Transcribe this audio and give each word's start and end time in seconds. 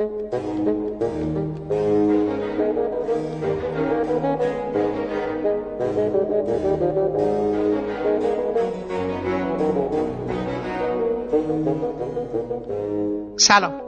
سلام 0.00 0.12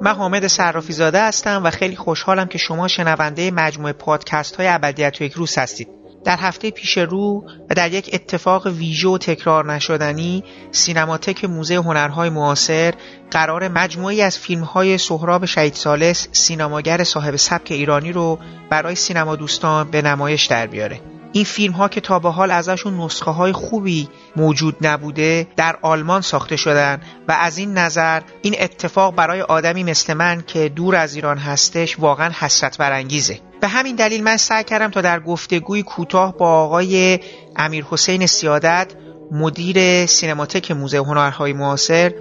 من 0.00 0.14
حامد 0.14 0.46
صرافی 0.46 0.92
زاده 0.92 1.22
هستم 1.22 1.60
و 1.64 1.70
خیلی 1.70 1.96
خوشحالم 1.96 2.46
که 2.46 2.58
شما 2.58 2.88
شنونده 2.88 3.50
مجموعه 3.50 3.92
پادکست 3.92 4.56
های 4.56 4.68
ابدیت 4.68 5.20
یک 5.20 5.32
روز 5.32 5.58
هستید. 5.58 6.01
در 6.24 6.36
هفته 6.36 6.70
پیش 6.70 6.98
رو 6.98 7.44
و 7.70 7.74
در 7.74 7.92
یک 7.92 8.10
اتفاق 8.12 8.66
ویژه 8.66 9.08
و 9.08 9.18
تکرار 9.18 9.72
نشدنی 9.72 10.44
سینماتک 10.70 11.44
موزه 11.44 11.74
هنرهای 11.74 12.30
معاصر 12.30 12.94
قرار 13.30 13.68
مجموعی 13.68 14.22
از 14.22 14.38
فیلمهای 14.38 14.98
سهراب 14.98 15.44
شهید 15.44 15.74
سالس 15.74 16.28
سینماگر 16.32 17.04
صاحب 17.04 17.36
سبک 17.36 17.72
ایرانی 17.72 18.12
رو 18.12 18.38
برای 18.70 18.94
سینما 18.94 19.36
دوستان 19.36 19.90
به 19.90 20.02
نمایش 20.02 20.46
در 20.46 20.66
بیاره. 20.66 21.11
این 21.32 21.44
فیلم 21.44 21.72
ها 21.72 21.88
که 21.88 22.00
تا 22.00 22.18
به 22.18 22.30
حال 22.30 22.50
ازشون 22.50 23.00
نسخه 23.00 23.30
های 23.30 23.52
خوبی 23.52 24.08
موجود 24.36 24.76
نبوده 24.86 25.46
در 25.56 25.78
آلمان 25.82 26.20
ساخته 26.20 26.56
شدن 26.56 27.00
و 27.28 27.32
از 27.32 27.58
این 27.58 27.78
نظر 27.78 28.22
این 28.42 28.54
اتفاق 28.58 29.14
برای 29.14 29.42
آدمی 29.42 29.84
مثل 29.84 30.14
من 30.14 30.42
که 30.46 30.68
دور 30.68 30.96
از 30.96 31.14
ایران 31.14 31.38
هستش 31.38 31.98
واقعا 31.98 32.30
حسرت 32.38 32.78
برانگیزه. 32.78 33.40
به 33.60 33.68
همین 33.68 33.96
دلیل 33.96 34.22
من 34.22 34.36
سعی 34.36 34.64
کردم 34.64 34.90
تا 34.90 35.00
در 35.00 35.20
گفتگوی 35.20 35.82
کوتاه 35.82 36.36
با 36.36 36.48
آقای 36.48 37.20
امیر 37.56 37.84
حسین 37.90 38.26
سیادت 38.26 38.92
مدیر 39.32 40.06
سینماتک 40.06 40.70
موزه 40.70 40.98
هنرهای 40.98 41.52
معاصر 41.52 42.12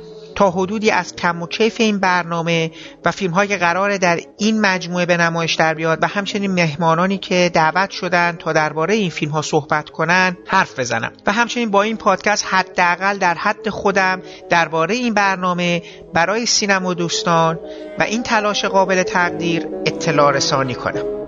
تا 0.41 0.52
حدودی 0.52 0.91
از 0.91 1.16
کم 1.16 1.41
و 1.41 1.48
کیف 1.48 1.76
این 1.80 2.00
برنامه 2.00 2.72
و 3.05 3.12
فیلم 3.12 3.34
های 3.34 3.58
قرار 3.58 3.98
در 3.98 4.20
این 4.38 4.62
مجموعه 4.62 5.05
به 5.05 5.18
نمایش 5.18 5.55
در 5.55 5.73
بیاد 5.73 5.99
و 6.02 6.08
همچنین 6.08 6.52
مهمانانی 6.52 7.18
که 7.18 7.52
دعوت 7.54 7.90
شدن 7.90 8.32
تا 8.32 8.54
درباره 8.54 8.93
این 8.93 9.10
فیلم 9.10 9.32
ها 9.32 9.41
صحبت 9.41 9.90
کنن 9.90 10.38
حرف 10.48 10.79
بزنم. 10.79 11.12
و 11.26 11.32
همچنین 11.32 11.71
با 11.71 11.82
این 11.82 11.98
پادکست 11.98 12.46
حداقل 12.49 13.18
در 13.18 13.34
حد 13.34 13.70
خودم 13.70 14.21
درباره 14.49 14.96
این 14.96 15.13
برنامه 15.13 15.82
برای 16.13 16.46
سینما 16.46 16.94
دوستان 16.94 17.60
و 17.99 18.04
این 18.04 18.23
تلاش 18.23 18.66
قابل 18.66 19.04
تقدیر 19.04 19.68
اطلاع 19.85 20.32
رسانی 20.32 20.76
کنم. 20.76 21.21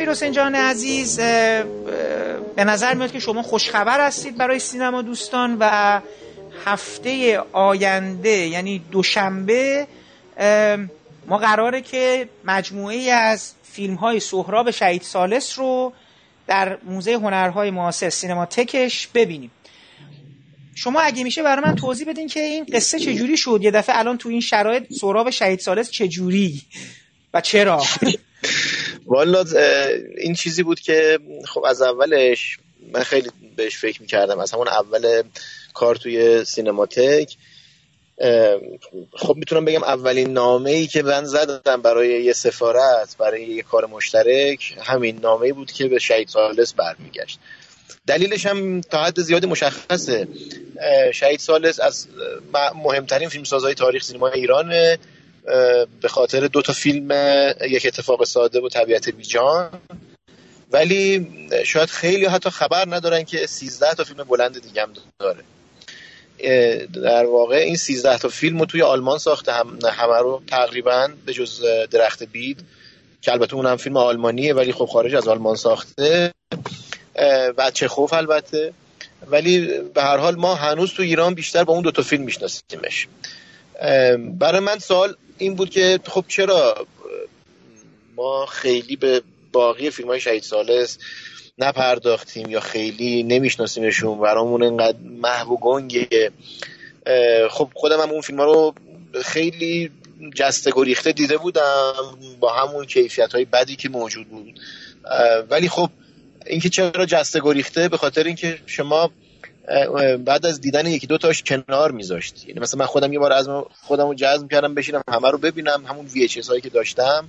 امیر 0.00 0.10
حسین 0.10 0.38
عزیز 0.54 1.16
به 2.56 2.64
نظر 2.64 2.94
میاد 2.94 3.12
که 3.12 3.18
شما 3.18 3.42
خوشخبر 3.42 4.06
هستید 4.06 4.36
برای 4.36 4.58
سینما 4.58 5.02
دوستان 5.02 5.56
و 5.60 6.00
هفته 6.64 7.38
آینده 7.52 8.30
یعنی 8.30 8.78
دوشنبه 8.78 9.86
ما 11.26 11.38
قراره 11.38 11.80
که 11.80 12.28
مجموعه 12.44 13.12
از 13.12 13.52
فیلم 13.72 13.94
های 13.94 14.20
سهراب 14.20 14.70
شهید 14.70 15.02
سالس 15.02 15.58
رو 15.58 15.92
در 16.46 16.78
موزه 16.82 17.12
هنرهای 17.12 17.70
معاصر 17.70 18.10
سینماتکش 18.10 19.06
ببینیم. 19.06 19.50
شما 20.74 21.00
اگه 21.00 21.24
میشه 21.24 21.42
برای 21.42 21.64
من 21.64 21.74
توضیح 21.74 22.08
بدین 22.08 22.28
که 22.28 22.40
این 22.40 22.66
قصه 22.72 22.98
چجوری 22.98 23.36
شد؟ 23.36 23.60
یه 23.62 23.70
دفعه 23.70 23.98
الان 23.98 24.18
تو 24.18 24.28
این 24.28 24.40
شرایط 24.40 24.92
سهراب 24.92 25.30
شهید 25.30 25.60
سالس 25.60 25.90
چجوری؟ 25.90 26.62
و 27.34 27.40
چرا؟ 27.40 27.84
والا 29.10 29.44
این 30.18 30.34
چیزی 30.34 30.62
بود 30.62 30.80
که 30.80 31.18
خب 31.48 31.64
از 31.64 31.82
اولش 31.82 32.58
من 32.92 33.02
خیلی 33.02 33.30
بهش 33.56 33.76
فکر 33.76 34.02
می‌کردم. 34.02 34.38
از 34.38 34.52
همون 34.52 34.68
اول 34.68 35.22
کار 35.74 35.96
توی 35.96 36.44
سینماتک 36.44 37.36
خب 39.12 39.36
می‌تونم 39.36 39.64
بگم 39.64 39.82
اولین 39.82 40.32
نامه 40.32 40.70
ای 40.70 40.86
که 40.86 41.02
من 41.02 41.24
زدم 41.24 41.82
برای 41.82 42.24
یه 42.24 42.32
سفارت 42.32 43.16
برای 43.18 43.42
یه 43.42 43.62
کار 43.62 43.86
مشترک 43.86 44.78
همین 44.82 45.18
نامه 45.22 45.46
ای 45.46 45.52
بود 45.52 45.72
که 45.72 45.88
به 45.88 45.98
شهید 45.98 46.28
سالس 46.28 46.72
برمیگشت. 46.72 47.38
دلیلش 48.06 48.46
هم 48.46 48.80
تا 48.80 49.04
حد 49.04 49.20
زیادی 49.20 49.46
مشخصه. 49.46 50.28
شهید 51.14 51.40
سالس 51.40 51.80
از 51.80 52.06
مهمترین 52.74 53.28
فیلمسازهای 53.28 53.74
تاریخ 53.74 54.04
سینما 54.04 54.28
ایرانه. 54.28 54.98
به 56.00 56.08
خاطر 56.08 56.46
دو 56.46 56.62
تا 56.62 56.72
فیلم 56.72 57.10
یک 57.68 57.86
اتفاق 57.86 58.24
ساده 58.24 58.60
و 58.60 58.68
طبیعت 58.68 59.08
بیجان. 59.08 59.70
ولی 60.72 61.26
شاید 61.64 61.88
خیلی 61.88 62.26
حتی 62.26 62.50
خبر 62.50 62.84
ندارن 62.88 63.24
که 63.24 63.46
13 63.46 63.94
تا 63.94 64.04
فیلم 64.04 64.24
بلند 64.24 64.62
دیگه 64.62 64.82
هم 64.82 64.92
داره. 65.18 65.44
در 67.02 67.26
واقع 67.26 67.56
این 67.56 67.76
13 67.76 68.18
تا 68.18 68.28
فیلم 68.28 68.58
رو 68.58 68.66
توی 68.66 68.82
آلمان 68.82 69.18
ساخته 69.18 69.52
هم 69.52 69.78
همه 69.84 70.18
رو 70.18 70.42
تقریبا 70.46 71.08
به 71.26 71.32
جز 71.32 71.64
درخت 71.90 72.22
بید 72.22 72.64
که 73.22 73.32
البته 73.32 73.54
اونم 73.54 73.76
فیلم 73.76 73.96
آلمانیه 73.96 74.54
ولی 74.54 74.72
خب 74.72 74.84
خارج 74.84 75.14
از 75.14 75.28
آلمان 75.28 75.56
ساخته. 75.56 76.32
و 77.58 77.70
چخوف 77.70 78.12
البته. 78.12 78.72
ولی 79.26 79.66
به 79.94 80.02
هر 80.02 80.16
حال 80.16 80.36
ما 80.36 80.54
هنوز 80.54 80.92
تو 80.92 81.02
ایران 81.02 81.34
بیشتر 81.34 81.64
با 81.64 81.72
اون 81.72 81.82
دو 81.82 81.90
تا 81.90 82.02
فیلم 82.02 82.22
میشناسیمش. 82.22 83.08
برای 84.38 84.60
من 84.60 84.78
سوال 84.78 85.16
این 85.40 85.54
بود 85.54 85.70
که 85.70 86.00
خب 86.06 86.24
چرا؟ 86.28 86.86
ما 88.16 88.46
خیلی 88.46 88.96
به 88.96 89.22
باقی 89.52 89.90
فیلم 89.90 90.08
های 90.08 90.20
شهید 90.20 90.42
سالس 90.42 90.98
نپرداختیم 91.58 92.50
یا 92.50 92.60
خیلی 92.60 93.22
نمیشناسیمشون. 93.22 94.20
برامون 94.20 94.62
اینقدر 94.62 94.98
محو 95.02 95.56
گنگه. 95.56 96.30
خب 97.50 97.68
خودم 97.74 98.00
هم 98.00 98.10
اون 98.10 98.20
فیلم 98.20 98.38
ها 98.38 98.44
رو 98.44 98.74
خیلی 99.24 99.90
جسته 100.34 100.70
گریخته 100.74 101.12
دیده 101.12 101.36
بودم 101.36 101.92
با 102.40 102.52
همون 102.52 102.86
کیفیت 102.86 103.32
های 103.32 103.44
بدی 103.44 103.76
که 103.76 103.88
موجود 103.88 104.28
بود. 104.28 104.60
ولی 105.50 105.68
خب 105.68 105.90
اینکه 106.46 106.68
چرا 106.68 107.06
جسته 107.06 107.40
گریخته؟ 107.40 107.88
به 107.88 107.96
خاطر 107.96 108.24
اینکه 108.24 108.58
شما 108.66 109.10
بعد 110.24 110.46
از 110.46 110.60
دیدن 110.60 110.86
یکی 110.86 111.06
دو 111.06 111.18
تاش 111.18 111.42
کنار 111.42 111.90
میذاشت. 111.90 112.48
یعنی 112.48 112.60
مثلا 112.60 112.78
من 112.78 112.86
خودم 112.86 113.12
یه 113.12 113.18
بار 113.18 113.32
از 113.32 113.48
خودم 113.82 114.06
رو 114.06 114.14
جذب 114.14 114.50
کردم 114.50 114.74
بشینم 114.74 115.02
همه 115.08 115.30
رو 115.30 115.38
ببینم 115.38 115.84
همون 115.86 116.08
VHS 116.08 116.48
هایی 116.48 116.60
که 116.60 116.68
داشتم. 116.68 117.28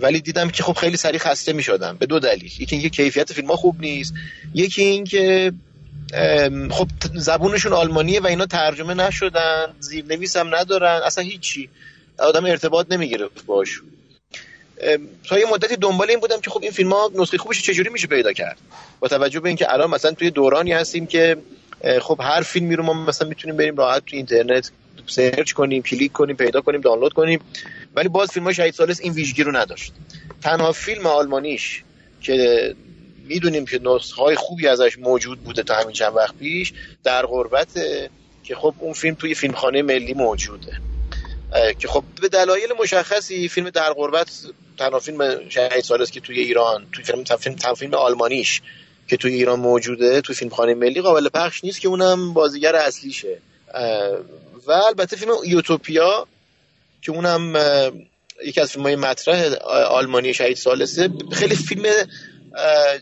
ولی 0.00 0.20
دیدم 0.20 0.48
که 0.48 0.62
خب 0.62 0.72
خیلی 0.72 0.96
سریع 0.96 1.18
خسته 1.18 1.52
می‌شدم 1.52 1.96
به 1.96 2.06
دو 2.06 2.18
دلیل. 2.18 2.44
یکی 2.44 2.76
اینکه 2.76 2.88
کیفیت 2.88 3.32
فیلم 3.32 3.48
ها 3.48 3.56
خوب 3.56 3.80
نیست. 3.80 4.14
یکی 4.54 4.82
اینکه 4.82 5.52
خب 6.70 6.88
زبونشون 7.14 7.72
آلمانیه 7.72 8.20
و 8.20 8.26
اینا 8.26 8.46
ترجمه 8.46 8.94
نشدن 8.94 9.66
زیرنویس 9.80 10.36
هم 10.36 10.54
ندارن 10.54 11.00
اصلا 11.04 11.24
هیچی. 11.24 11.68
آدم 12.18 12.44
ارتباط 12.44 12.86
نمی‌گیره 12.90 13.28
باش 13.46 13.80
تا 15.28 15.38
یه 15.38 15.46
مدتی 15.52 15.76
دنبال 15.76 16.10
این 16.10 16.20
بودم 16.20 16.40
که 16.40 16.50
خب 16.50 16.62
این 16.62 16.70
فیلم 16.70 16.92
ها 16.92 17.10
نسخه 17.14 17.38
خوبش 17.38 17.62
چجوری 17.62 17.90
میشه 17.90 18.06
پیدا 18.06 18.32
کرد. 18.32 18.58
با 19.00 19.08
توجه 19.08 19.40
به 19.40 19.48
اینکه 19.48 19.72
الان 19.72 19.90
مثلا 19.90 20.12
توی 20.12 20.30
دورانی 20.30 20.72
هستیم 20.72 21.06
که 21.06 21.36
خب 22.02 22.20
هر 22.22 22.42
فیلمی 22.42 22.76
رو 22.76 22.82
ما 22.82 22.92
مثلا 22.92 23.28
می‌تونیم 23.28 23.56
بریم 23.56 23.76
راحت 23.76 24.04
تو 24.06 24.16
اینترنت 24.16 24.70
سرچ 25.06 25.52
کنیم 25.52 25.82
کلیک 25.82 26.12
کنیم 26.12 26.36
پیدا 26.36 26.60
کنیم 26.60 26.80
دانلود 26.80 27.12
کنیم. 27.12 27.40
ولی 27.94 28.08
باز 28.08 28.30
فیلم 28.30 28.44
های 28.44 28.54
شهید 28.54 28.74
سالس 28.74 29.00
این 29.00 29.12
ویژگی 29.12 29.42
رو 29.42 29.56
نداشت. 29.56 29.92
تنها 30.42 30.72
فیلم 30.72 31.06
آلمانیش 31.06 31.82
که 32.20 32.74
می‌دونیم 33.24 33.66
که 33.66 33.80
نسخه 33.82 34.22
های 34.22 34.36
خوبی 34.36 34.68
ازش 34.68 34.98
موجود 34.98 35.40
بوده 35.40 35.62
تا 35.62 35.74
همین 35.74 35.92
چند 35.92 36.16
وقت 36.16 36.36
پیش 36.36 36.72
در 37.04 37.26
غربت 37.26 37.68
که 38.44 38.54
خب 38.54 38.74
اون 38.78 38.92
فیلم 38.92 39.14
توی 39.14 39.34
فیلمخانه 39.34 39.82
ملی 39.82 40.14
موجوده. 40.14 40.72
که 41.78 41.88
خب 41.88 42.04
به 42.22 42.28
دلایل 42.28 42.68
مشخصی 42.80 43.48
فیلم 43.48 43.70
در 43.70 43.92
غربت 43.92 44.30
تنها 44.78 44.98
فیلم 44.98 45.48
شهید 45.48 45.84
سالس 45.84 46.10
که 46.10 46.20
توی 46.20 46.40
ایران 46.40 46.86
توی 46.92 47.04
فیلم 47.04 47.24
فیلم, 47.24 47.74
فیلم 47.74 47.94
آلمانیش 47.94 48.62
که 49.08 49.16
توی 49.16 49.34
ایران 49.34 49.60
موجوده 49.60 50.20
توی 50.20 50.34
فیلمخانه 50.34 50.74
ملی 50.74 51.00
قابل 51.00 51.28
پخش 51.28 51.64
نیست 51.64 51.80
که 51.80 51.88
اونم 51.88 52.34
بازیگر 52.34 52.76
اصلیشه. 52.76 53.38
و 54.66 54.72
البته 54.72 55.16
فیلم 55.16 55.32
یوتوپیا 55.46 56.26
که 57.02 57.12
اونم 57.12 57.56
یکی 58.44 58.60
از 58.60 58.72
فیلم 58.72 58.84
های 58.84 58.96
مطرح 58.96 59.54
آلمانی 59.88 60.34
شهید 60.34 60.56
سالسه 60.56 61.10
خیلی 61.32 61.54
فیلم 61.54 61.84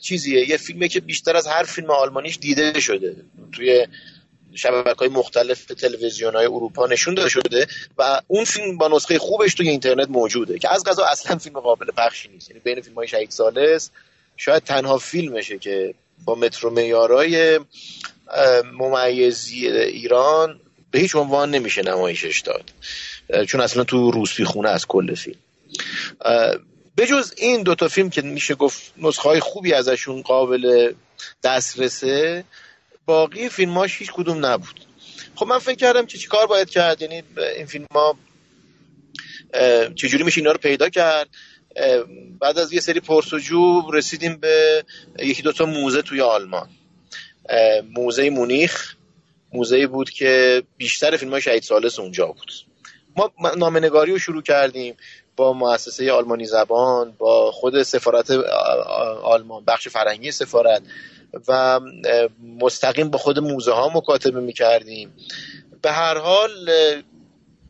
چیزیه. 0.00 0.48
یه 0.50 0.56
فیلمه 0.56 0.88
که 0.88 1.00
بیشتر 1.00 1.36
از 1.36 1.46
هر 1.46 1.62
فیلم 1.62 1.90
آلمانیش 1.90 2.38
دیده 2.38 2.80
شده. 2.80 3.16
توی 3.52 3.86
شبکه 4.56 4.94
های 4.98 5.08
مختلف 5.08 5.64
تلویزیون 5.64 6.34
های 6.34 6.46
اروپا 6.46 6.86
نشون 6.86 7.14
داده 7.14 7.28
شده 7.28 7.66
و 7.98 8.20
اون 8.26 8.44
فیلم 8.44 8.78
با 8.78 8.88
نسخه 8.88 9.18
خوبش 9.18 9.54
توی 9.54 9.68
اینترنت 9.68 10.08
موجوده 10.10 10.58
که 10.58 10.72
از 10.72 10.84
غذا 10.84 11.04
اصلا 11.04 11.38
فیلم 11.38 11.60
قابل 11.60 11.86
پخشی 11.96 12.28
نیست. 12.28 12.50
یعنی 12.50 12.60
بین 12.64 12.80
فیلم 12.80 12.96
های 12.96 13.08
شهید 13.08 13.30
سالس 13.30 13.90
شاید 14.36 14.62
تنها 14.62 14.98
فیلمشه 14.98 15.58
که 15.58 15.94
با 16.24 16.34
مترو 16.34 16.70
میارای 16.70 17.60
ممیزی 18.78 19.68
ایران 19.68 20.60
به 20.90 20.98
هیچ 20.98 21.16
عنوان 21.16 21.50
نمیشه 21.50 21.82
نمایشش 21.82 22.40
داد. 22.40 22.70
چون 23.46 23.60
اصلا 23.60 23.84
تو 23.84 24.10
روسپی 24.10 24.44
خونه 24.44 24.68
از 24.68 24.86
کل 24.86 25.14
فیلم. 25.14 25.38
بجز 26.96 27.32
این 27.36 27.62
دوتا 27.62 27.88
فیلم 27.88 28.10
که 28.10 28.22
میشه 28.22 28.54
گفت 28.54 28.92
نسخه 28.96 29.28
های 29.28 29.40
خوبی 29.40 29.72
ازشون 29.72 30.22
قابل 30.22 30.92
دسترسه 31.42 32.44
باقی 33.06 33.48
فیلماش 33.48 33.98
هیچ 33.98 34.12
کدوم 34.12 34.46
نبود. 34.46 34.80
خب 35.34 35.46
من 35.46 35.58
فکر 35.58 35.76
کردم 35.76 36.06
چی 36.06 36.28
کار 36.28 36.46
باید 36.46 36.70
کرد؟ 36.70 37.02
یعنی 37.02 37.22
این 37.56 37.66
فیلم 37.66 37.86
ها 37.94 38.16
چجوری 39.94 40.24
میشه 40.24 40.40
اینا 40.40 40.52
رو 40.52 40.58
پیدا 40.58 40.88
کرد؟ 40.88 41.28
بعد 42.40 42.58
از 42.58 42.72
یه 42.72 42.80
سری 42.80 43.00
پرسجو 43.00 43.90
رسیدیم 43.92 44.36
به 44.36 44.84
یکی 45.18 45.42
دوتا 45.42 45.66
موزه 45.66 46.02
توی 46.02 46.20
آلمان. 46.20 46.68
موزه 47.90 48.30
مونیخ 48.30 48.94
موزه 49.52 49.86
بود 49.86 50.10
که 50.10 50.62
بیشتر 50.76 51.16
فیلم 51.16 51.32
های 51.32 51.42
شهید 51.42 51.62
سالس 51.62 51.98
اونجا 51.98 52.26
بود. 52.26 52.52
ما 53.16 53.32
نامنگاری 53.56 54.12
رو 54.12 54.18
شروع 54.18 54.42
کردیم 54.42 54.96
با 55.36 55.52
مؤسسه 55.52 56.12
آلمانی 56.12 56.44
زبان 56.44 57.14
با 57.18 57.52
خود 57.52 57.82
سفارت 57.82 58.30
آلمان 59.22 59.64
بخش 59.64 59.88
فرنگی 59.88 60.32
سفارت. 60.32 60.82
و 61.48 61.80
مستقیم 62.60 63.10
با 63.10 63.18
خود 63.18 63.38
موزه 63.38 63.72
ها 63.72 63.90
مکاتبه 63.94 64.40
می‌کردیم. 64.40 65.14
به 65.82 65.92
هر 65.92 66.18
حال 66.18 66.70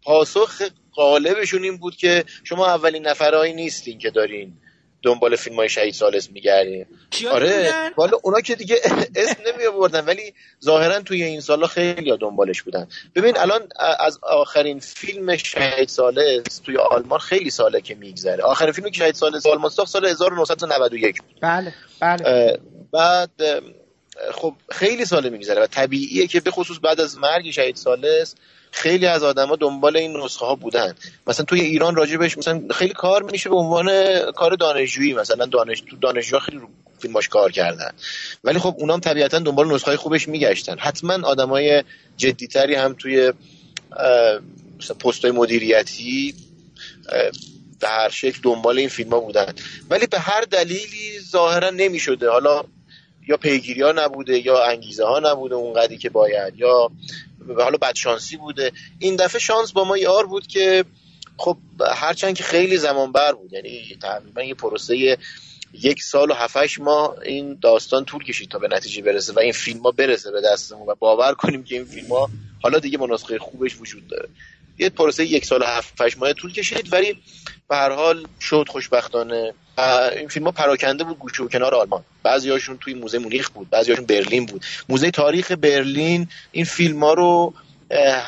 پاسخ 0.03 0.63
غالبشون 0.95 1.65
این 1.65 1.77
بود 1.77 1.97
که 1.97 2.25
شما 2.45 2.67
اولین 2.67 3.07
نفرهایی 3.07 3.53
نیستین 3.53 3.99
که 3.99 4.11
دارین 4.11 4.53
دنبال 5.05 5.37
فیلم 5.37 5.57
های 5.57 5.69
شهید 5.69 5.95
سالس 5.95 6.31
میگردیم 6.31 6.87
آره 7.33 7.73
والا 7.97 8.19
اونا 8.23 8.41
که 8.41 8.55
دیگه 8.55 8.77
اسم 9.17 9.37
نمی 9.47 9.67
آوردن 9.67 10.05
ولی 10.05 10.35
ظاهرا 10.65 11.01
توی 11.01 11.23
این 11.23 11.41
سالا 11.41 11.67
خیلی 11.67 12.17
دنبالش 12.17 12.63
بودن. 12.63 12.89
ببین 13.15 13.39
الان 13.39 13.69
از 14.01 14.19
آخرین 14.23 14.79
فیلم 14.79 15.37
شهید 15.37 15.89
سالس 15.89 16.59
توی 16.59 16.77
آلمان 16.77 17.19
خیلی 17.19 17.51
ساله 17.51 17.81
که 17.81 17.95
میگذره. 17.95 18.45
آخرین 18.45 18.73
فیلمی 18.73 18.91
که 18.91 18.99
شهید 18.99 19.15
سالس 19.15 19.47
آلمان 19.47 19.71
ساخت 19.71 19.89
سال 19.89 20.07
1991 20.07 21.23
بود. 21.23 21.39
بله 21.43 21.75
بله. 22.01 22.59
بعد 22.95 23.31
خب 24.33 24.55
خیلی 24.71 25.05
ساله 25.05 25.31
میگذره 25.31 25.63
و 25.63 25.67
طبیعیه 25.67 26.27
که 26.27 26.41
به 26.41 26.51
خصوص 26.51 26.79
بعد 26.83 27.01
از 27.01 27.19
مرگ 27.19 27.51
شهید 27.51 27.77
سالس 27.77 28.35
خیلی 28.71 29.07
از 29.07 29.23
آدما 29.23 29.57
دنبال 29.57 29.97
این 29.97 30.17
نسخه 30.17 30.47
ها 30.47 30.55
بودن. 30.55 30.95
مثلا 31.27 31.45
توی 31.45 31.61
ایران 31.61 31.97
راجبش 31.97 32.39
مثلا 32.39 32.63
خیلی 32.71 32.93
کار 32.93 33.23
میشه 33.23 33.51
به 33.51 33.57
عنوان 33.57 34.19
کار 34.33 34.55
دانشجویی 34.55 35.13
مثلا 35.13 35.47
دانش 35.47 35.81
تو 35.81 35.97
دانشجو 35.97 36.39
خیلی 36.39 36.59
رو 36.59 36.69
فیلماش 36.99 37.29
کار 37.29 37.53
کردن. 37.53 37.91
ولی 38.45 38.59
خب 38.59 38.75
اونام 38.79 39.01
طبیعتا 39.01 39.39
دنبال 39.39 39.75
نسخه 39.75 39.87
های 39.87 39.97
خوبش 39.97 40.29
میگشتن. 40.29 40.79
حتما 40.79 41.29
آدمای 41.29 41.85
جدیتری 42.17 42.75
هم 42.75 42.95
توی 42.99 43.33
پست 45.01 45.25
مدیریتی 45.25 46.35
به 47.81 47.89
هر 47.89 48.09
شکل 48.09 48.39
دنبال 48.43 48.79
این 48.79 48.89
فیلم 48.89 49.11
ها 49.11 49.21
بودن. 49.21 49.55
ولی 49.91 50.07
به 50.07 50.19
هر 50.19 50.41
دلیلی 50.41 51.21
ظاهرا 51.31 51.71
نمی‌شده. 51.71 52.31
حالا 52.31 52.65
یا 53.29 53.37
پیگیری 53.37 53.83
ها 53.83 53.93
نبوده 53.93 54.47
یا 54.47 54.65
انگیزه 54.65 55.05
ها 55.05 55.21
نبوده 55.25 55.55
اونقدری 55.55 55.99
که 55.99 56.11
باید 56.11 56.55
یا 56.57 56.91
حالا 57.59 57.79
بدشانسی 57.83 58.37
بوده. 58.37 58.73
این 58.99 59.17
دفعه 59.17 59.41
شانس 59.41 59.73
با 59.73 59.85
ما 59.85 59.97
یار 59.97 60.27
بود 60.27 60.47
که 60.47 60.85
خب 61.37 61.57
هرچند 61.95 62.37
که 62.37 62.45
خیلی 62.45 62.77
زمان 62.77 63.13
بر 63.13 63.33
بود 63.33 63.53
یعنی 63.53 63.99
تقریبا 64.03 64.43
یه 64.43 64.55
پروسه 64.55 65.19
یک 65.73 66.03
سال 66.03 66.31
و 66.31 66.35
هفتش 66.35 66.79
ماه 66.79 67.17
این 67.25 67.59
داستان 67.63 68.05
طول 68.05 68.25
کشید 68.25 68.49
تا 68.49 68.59
به 68.59 68.69
نتیجه 68.69 69.03
برسه 69.03 69.33
و 69.33 69.39
این 69.39 69.53
فیلم 69.53 69.81
ها 69.81 69.91
برسه 69.91 70.31
به 70.31 70.41
دستمون 70.41 70.89
و 70.89 70.95
باور 70.95 71.35
کنیم 71.35 71.65
که 71.65 71.75
این 71.75 71.85
فیلم 71.85 72.09
ها 72.09 72.31
حالا 72.63 72.79
دیگه 72.79 72.99
مناسخه 72.99 73.39
خوبش 73.39 73.81
وجود 73.81 74.07
داره. 74.07 74.29
یه 74.79 74.89
پروسه 74.89 75.25
یک 75.25 75.45
سال 75.45 75.63
و 75.63 75.65
هفتش 75.65 76.19
ماه 76.19 76.33
طول 76.33 76.53
کشید 76.53 76.93
ولی 76.93 77.19
به 77.69 77.77
هر 77.77 77.91
حال 77.91 78.27
شد 78.41 78.65
خوشبختانه. 78.69 79.55
این 79.79 80.29
فیلم 80.29 80.47
ها 80.47 80.53
پراکنده 80.53 81.05
بود 81.05 81.19
گوشه 81.19 81.43
و 81.43 81.49
کنار 81.49 81.75
آلمان. 81.75 82.05
بعضی 82.23 82.51
هاشون 82.51 82.79
توی 82.79 82.95
موزه 82.95 83.19
مونیخ 83.19 83.51
بود 83.51 83.71
بعضی 83.71 83.91
هاشون 83.91 84.07
برلین 84.07 84.47
بود. 84.47 84.65
موزه 84.89 85.11
تاریخ 85.11 85.53
برلین 85.53 86.29
این 86.53 86.65
فیلم 86.65 87.05
ها 87.05 87.15
رو 87.15 87.55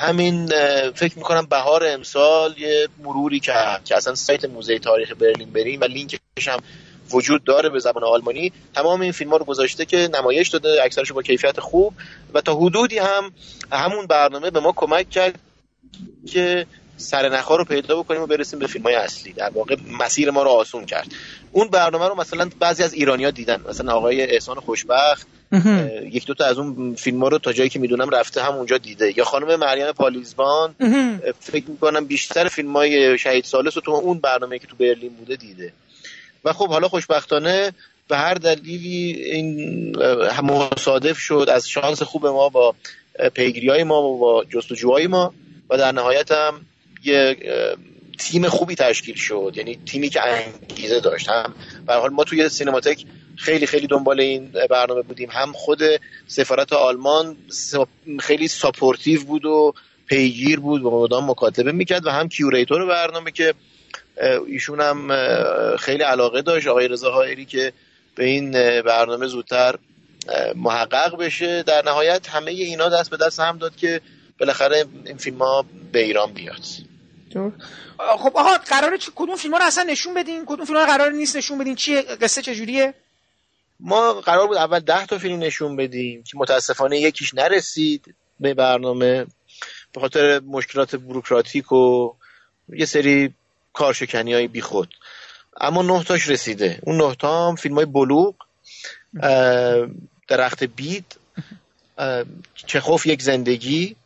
همین 0.00 0.46
فکر 0.94 1.18
می‌کنم 1.18 1.46
بهار 1.46 1.86
امسال 1.86 2.58
یه 2.58 2.88
مروری 3.02 3.40
کرد 3.40 3.84
که 3.84 3.96
اصلا 3.96 4.14
سایت 4.14 4.44
موزه 4.44 4.78
تاریخ 4.78 5.12
برلین 5.12 5.50
بریم 5.50 5.80
و 5.80 5.84
لینکش 5.84 6.18
هم 6.48 6.58
وجود 7.12 7.44
داره 7.44 7.68
به 7.68 7.78
زبان 7.78 8.04
آلمانی. 8.04 8.52
تمام 8.74 9.00
این 9.00 9.12
فیلم 9.12 9.30
ها 9.30 9.36
رو 9.36 9.44
گذاشته 9.44 9.84
که 9.84 10.08
نمایش 10.14 10.48
داده 10.48 10.82
اکثرش 10.84 11.12
با 11.12 11.22
کیفیت 11.22 11.60
خوب 11.60 11.94
و 12.34 12.40
تا 12.40 12.54
حدودی 12.54 12.98
هم 12.98 13.32
همون 13.72 14.06
برنامه 14.06 14.50
به 14.50 14.60
ما 14.60 14.72
کمک 14.76 15.10
کرد 15.10 15.38
که 16.26 16.66
سرنخها 16.96 17.56
رو 17.56 17.64
پیدا 17.64 17.96
بکنیم 17.96 18.22
و 18.22 18.26
برسیم 18.26 18.58
به 18.58 18.66
فیلم 18.66 18.84
های 18.84 18.94
اصلی. 18.94 19.32
در 19.32 19.50
واقع 19.50 19.76
مسیر 20.00 20.30
ما 20.30 20.42
رو 20.42 20.50
آسون 20.50 20.86
کرد. 20.86 21.06
اون 21.52 21.68
برنامه 21.68 22.08
رو 22.08 22.14
مثلا 22.14 22.50
بعضی 22.60 22.82
از 22.82 22.94
ایرانیا 22.94 23.30
دیدن. 23.30 23.60
مثلا 23.68 23.92
آقای 23.92 24.22
احسان 24.22 24.60
خوشبخت 24.60 25.26
یک 26.12 26.26
دو 26.26 26.34
تا 26.34 26.44
از 26.44 26.58
اون 26.58 26.94
فیلم 26.94 27.22
ها 27.22 27.28
رو 27.28 27.38
تا 27.38 27.52
جایی 27.52 27.70
که 27.70 27.78
می‌دونم 27.78 28.10
رفته 28.10 28.42
هم 28.42 28.54
اونجا 28.54 28.78
دیده. 28.78 29.18
یا 29.18 29.24
خانم 29.24 29.56
مریم 29.56 29.92
پالیزبان 29.92 30.74
فکر 31.40 31.70
می‌کنم 31.70 32.04
بیشتر 32.04 32.48
فیلم 32.48 32.72
های 32.72 33.18
شهید 33.18 33.44
سالس 33.44 33.76
رو 33.76 33.82
تو 33.82 33.90
اون 33.90 34.18
برنامه 34.18 34.58
که 34.58 34.66
تو 34.66 34.76
برلین 34.76 35.14
بوده 35.14 35.36
دیده. 35.36 35.72
و 36.44 36.52
خب 36.52 36.68
حالا 36.68 36.88
خوشبختانه 36.88 37.72
به 38.08 38.16
هر 38.16 38.34
دلیلی 38.34 39.22
این 39.22 39.96
مصادف 40.42 41.18
شد 41.18 41.46
از 41.52 41.68
شانس 41.68 42.02
خوب 42.02 42.26
ما 42.26 42.48
با 42.48 42.74
پیگیری 43.34 43.68
های 43.68 43.84
ما 43.84 44.02
و 44.02 44.18
با 44.18 44.44
جستجوهای 44.44 45.06
ما 45.06 45.34
و 45.70 45.78
در 45.78 45.92
نهایت 45.92 46.30
هم 46.30 46.60
یه 47.06 47.36
تیم 48.18 48.48
خوبی 48.48 48.74
تشکیل 48.74 49.14
شد. 49.14 49.52
یعنی 49.56 49.78
تیمی 49.86 50.08
که 50.08 50.20
انگیزه 50.22 51.00
داشت. 51.00 51.28
هم 51.28 51.54
حالا 51.88 52.10
ما 52.10 52.24
توی 52.24 52.48
سینماتک 52.48 53.04
خیلی 53.36 53.66
خیلی 53.66 53.86
دنبال 53.86 54.20
این 54.20 54.52
برنامه 54.70 55.02
بودیم. 55.02 55.30
هم 55.30 55.52
خود 55.52 55.80
سفارت 56.26 56.72
آلمان 56.72 57.36
خیلی 58.20 58.48
supportive 58.48 59.24
بود 59.24 59.44
و 59.44 59.74
پیگیر 60.06 60.60
بود 60.60 60.82
و 60.82 60.90
مدام 60.90 61.30
مکاتبه 61.30 61.72
می‌کرد 61.72 62.06
و 62.06 62.10
هم 62.10 62.28
curator 62.28 62.86
برنامه 62.86 63.30
که 63.30 63.54
ایشون 64.46 64.80
هم 64.80 65.08
خیلی 65.76 66.02
علاقه 66.02 66.42
داشت. 66.42 66.66
آقای 66.66 66.88
رضا 66.88 67.12
هایری 67.12 67.44
که 67.44 67.72
به 68.14 68.24
این 68.24 68.50
برنامه 68.82 69.26
زودتر 69.26 69.74
محقق 70.54 71.16
بشه. 71.18 71.62
در 71.62 71.82
نهایت 71.86 72.28
همه 72.28 72.50
اینا 72.50 72.88
دست 72.88 73.10
به 73.10 73.16
دست 73.16 73.40
هم 73.40 73.58
داد 73.58 73.76
که 73.76 74.00
بالاخره 74.38 74.84
این 75.06 75.16
فیلم 75.16 75.38
ها 75.38 75.64
به 75.92 76.04
ایران 76.04 76.32
بیاد. 76.32 76.60
خب 77.98 78.36
آها 78.36 78.58
قراره 78.58 78.98
کدوم 79.14 79.36
فیلم 79.36 79.54
ها 79.54 79.60
رو 79.60 79.66
اصلا 79.66 79.84
نشون 79.84 80.14
بدین؟ 80.14 80.44
کدوم 80.46 80.64
فیلم 80.64 80.86
قرار 80.86 81.10
نیست 81.10 81.36
نشون 81.36 81.58
بدین؟ 81.58 81.74
چیه؟ 81.74 82.02
قصه 82.02 82.42
چجوریه 82.42 82.94
ما 83.80 84.12
قرار 84.12 84.46
بود 84.46 84.56
اول 84.56 84.80
ده 84.80 85.06
تا 85.06 85.18
فیلم 85.18 85.38
نشون 85.38 85.76
بدیم 85.76 86.22
که 86.22 86.38
متاسفانه 86.38 87.00
یکیش 87.00 87.34
نرسید 87.34 88.14
به 88.40 88.54
برنامه. 88.54 89.26
به 89.92 90.00
خاطر 90.00 90.40
مشکلات 90.40 90.96
بروکراتیک 90.96 91.72
و 91.72 92.12
یه 92.68 92.86
سری 92.86 93.34
کارشکنی 93.72 94.34
های 94.34 94.48
بی 94.48 94.60
خود 94.60 94.94
اما 95.60 95.82
نه 95.82 96.04
تاش 96.04 96.28
رسیده. 96.28 96.78
اون 96.82 96.96
نه 96.96 97.14
تا 97.14 97.48
هم 97.48 97.56
فیلم 97.56 97.74
های 97.74 97.84
بلوغ 97.84 98.34
درخت 100.28 100.64
بید 100.64 101.16
چخوف 102.54 103.06
یک 103.06 103.22
زندگی 103.22 103.96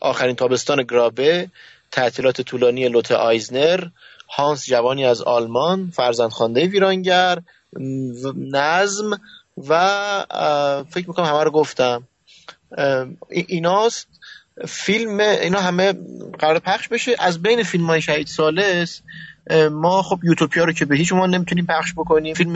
آخرین 0.00 0.36
تابستان 0.36 0.82
گرابه 0.82 1.50
تعطیلات 1.92 2.40
طولانی 2.40 2.88
لوت 2.88 3.12
آیزنر 3.12 3.84
هانس 4.28 4.66
جوانی 4.66 5.06
از 5.06 5.22
آلمان 5.22 5.90
فرزند 5.94 6.30
خانده 6.30 6.66
ویرانگر 6.66 7.38
نظم 8.36 9.20
و 9.68 9.78
فکر 10.90 11.08
می‌کنم 11.08 11.26
همه 11.26 11.44
رو 11.44 11.50
گفتم. 11.50 12.02
ایناست 13.28 14.06
فیلم 14.68 15.20
اینا 15.20 15.60
همه 15.60 15.92
قرار 16.38 16.58
پخش 16.58 16.88
بشه. 16.88 17.16
از 17.18 17.42
بین 17.42 17.62
فیلم 17.62 17.86
های 17.86 18.02
شهید 18.02 18.26
سالس 18.26 19.02
ما 19.70 20.02
خب 20.02 20.18
یوتوپیا 20.24 20.64
رو 20.64 20.72
که 20.72 20.84
به 20.84 20.96
هیچ 20.96 21.12
عنوان 21.12 21.34
نمی‌تونیم 21.34 21.66
پخش 21.66 21.92
بکنیم. 21.96 22.34
فیلم 22.34 22.52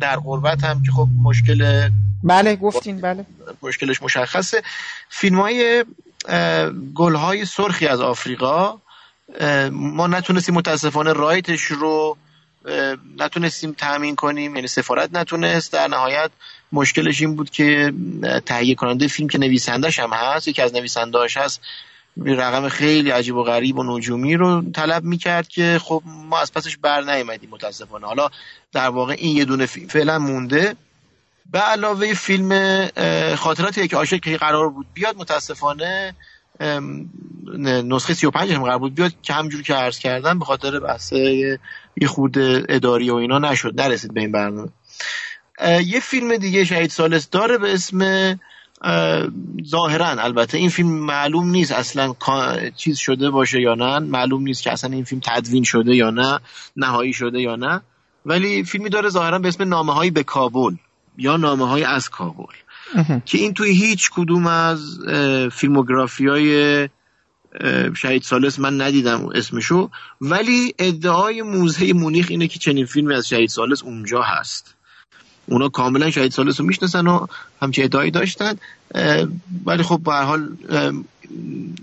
در 0.00 0.16
غربت 0.16 0.64
هم 0.64 0.82
که 0.82 0.92
خب 0.92 1.08
مشکل 1.22 1.90
بله 2.22 2.56
گفتین 2.56 3.00
بله. 3.00 3.26
مشکلش 3.62 4.02
مشخصه. 4.02 4.62
فیلم 5.08 5.40
های 5.40 5.84
گلهای 6.94 7.44
سرخی 7.44 7.86
از 7.86 8.00
آفریقا 8.00 8.78
ما 9.70 10.06
نتونستیم 10.06 10.54
متاسفانه 10.54 11.12
رایتش 11.12 11.60
رو 11.62 12.16
نتونستیم 13.18 13.72
تامین 13.72 14.16
کنیم 14.16 14.54
یعنی 14.54 14.68
سفارت 14.68 15.10
نتونست 15.12 15.72
در 15.72 15.88
نهایت 15.88 16.30
مشکلش 16.72 17.20
این 17.20 17.36
بود 17.36 17.50
که 17.50 17.92
تهیه 18.46 18.74
کننده 18.74 19.08
فیلم 19.08 19.28
که 19.28 19.38
نویسندش 19.38 19.98
هم 19.98 20.10
هست 20.12 20.48
یکی 20.48 20.62
از 20.62 20.74
نویسندهاش 20.74 21.36
هست 21.36 21.60
رقم 22.24 22.68
خیلی 22.68 23.10
عجیب 23.10 23.36
و 23.36 23.42
غریب 23.42 23.78
و 23.78 23.96
نجومی 23.96 24.36
رو 24.36 24.62
طلب 24.74 25.04
می‌کرد 25.04 25.48
که 25.48 25.80
خب 25.82 26.02
ما 26.06 26.40
از 26.40 26.52
پسش 26.52 26.76
بر 26.76 27.00
نیومدیم 27.00 27.50
متاسفانه. 27.50 28.06
حالا 28.06 28.28
در 28.72 28.88
واقع 28.88 29.14
این 29.18 29.36
یه 29.36 29.44
دونه 29.44 29.66
فیلم 29.66 29.88
فعلا 29.88 30.18
مونده. 30.18 30.76
به 31.50 31.58
علاوه 31.58 32.14
فیلم 32.14 32.86
خاطرات 33.36 33.78
یک 33.78 33.94
عاشق 33.94 34.20
که 34.20 34.36
قرار 34.36 34.70
بود 34.70 34.86
بیاد 34.94 35.16
متاسفانه 35.16 36.14
نسخه 37.84 38.14
35 38.14 38.52
هم 38.52 38.62
قرار 38.62 38.78
بود 38.78 38.94
بیاد 38.94 39.12
که 39.22 39.32
همجور 39.32 39.62
که 39.62 39.74
عرض 39.74 39.98
کردم 39.98 40.38
به 40.38 40.44
خاطر 40.44 40.80
بحث 40.80 41.12
یه 41.12 42.06
خود 42.06 42.34
اداری 42.68 43.10
و 43.10 43.14
اینا 43.14 43.38
نشد 43.38 43.80
نرسید 43.80 44.14
به 44.14 44.20
این 44.20 44.32
برنامه. 44.32 44.68
یه 45.86 46.00
فیلم 46.00 46.36
دیگه 46.36 46.64
شهید 46.64 46.90
سالس 46.90 47.30
داره 47.30 47.58
به 47.58 47.74
اسم 47.74 48.00
ظاهرا 49.66 50.06
البته 50.06 50.58
این 50.58 50.68
فیلم 50.68 50.88
معلوم 50.88 51.50
نیست 51.50 51.72
اصلا 51.72 52.14
چیز 52.76 52.98
شده 52.98 53.30
باشه 53.30 53.60
یا 53.60 53.74
نه 53.74 53.98
معلوم 53.98 54.42
نیست 54.42 54.62
که 54.62 54.72
اصلا 54.72 54.92
این 54.92 55.04
فیلم 55.04 55.20
تدوین 55.24 55.62
شده 55.62 55.96
یا 55.96 56.10
نه 56.10 56.40
نهایی 56.76 57.12
شده 57.12 57.40
یا 57.40 57.56
نه 57.56 57.80
ولی 58.26 58.64
فیلمی 58.64 58.88
داره 58.88 59.08
ظاهرا 59.08 59.38
به 59.38 59.48
اسم 59.48 59.68
نامه 59.68 59.94
هایی 59.94 60.10
به 60.10 60.22
کابل 60.22 60.74
یا 61.18 61.36
نامه 61.36 61.68
های 61.68 61.84
از 61.84 62.08
کابل 62.08 62.54
که 63.24 63.38
این 63.38 63.54
توی 63.54 63.70
هیچ 63.70 64.10
کدوم 64.10 64.46
از 64.46 64.98
فیلموگرافی 65.52 66.26
های 66.26 66.88
شهید 67.94 68.22
سالس 68.22 68.58
من 68.58 68.80
ندیدم 68.80 69.26
اسمشو 69.34 69.90
ولی 70.20 70.74
ادعای 70.78 71.42
موزه 71.42 71.92
مونیخ 71.92 72.26
اینه 72.30 72.48
که 72.48 72.58
چنین 72.58 72.86
فیلمی 72.86 73.14
از 73.14 73.28
شهید 73.28 73.48
سالس 73.48 73.82
اونجا 73.82 74.22
هست. 74.22 74.74
اونا 75.46 75.68
کاملا 75.68 76.10
شهید 76.10 76.32
سالس 76.32 76.60
رو 76.60 76.66
می‌شناسن 76.66 77.06
و 77.06 77.26
همچه 77.62 77.84
ادعایی 77.84 78.10
داشتن 78.10 78.54
ولی 79.66 79.82
خب 79.82 80.00
به 80.04 80.12
حال 80.12 80.48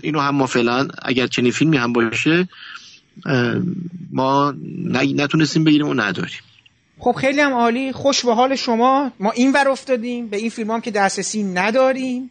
اینو 0.00 0.20
هم 0.20 0.34
ما 0.34 0.46
فعلا 0.46 0.88
اگر 1.02 1.26
چنین 1.26 1.52
فیلمی 1.52 1.76
هم 1.76 1.92
باشه 1.92 2.48
ما 4.12 4.54
نتونستیم 4.92 5.64
بگیریم 5.64 5.88
و 5.88 5.94
نداریم. 5.94 6.40
خب 7.04 7.12
خیلی 7.12 7.40
هم 7.40 7.52
عالی. 7.52 7.92
خوش 7.92 8.24
به 8.24 8.34
حال 8.34 8.56
شما. 8.56 9.12
ما 9.20 9.30
این 9.30 9.52
ور 9.52 9.68
افتادیم. 9.68 10.28
به 10.28 10.36
این 10.36 10.50
فیلم 10.50 10.70
هم 10.70 10.80
که 10.80 10.90
دسترسی 10.90 11.42
نداریم. 11.42 12.30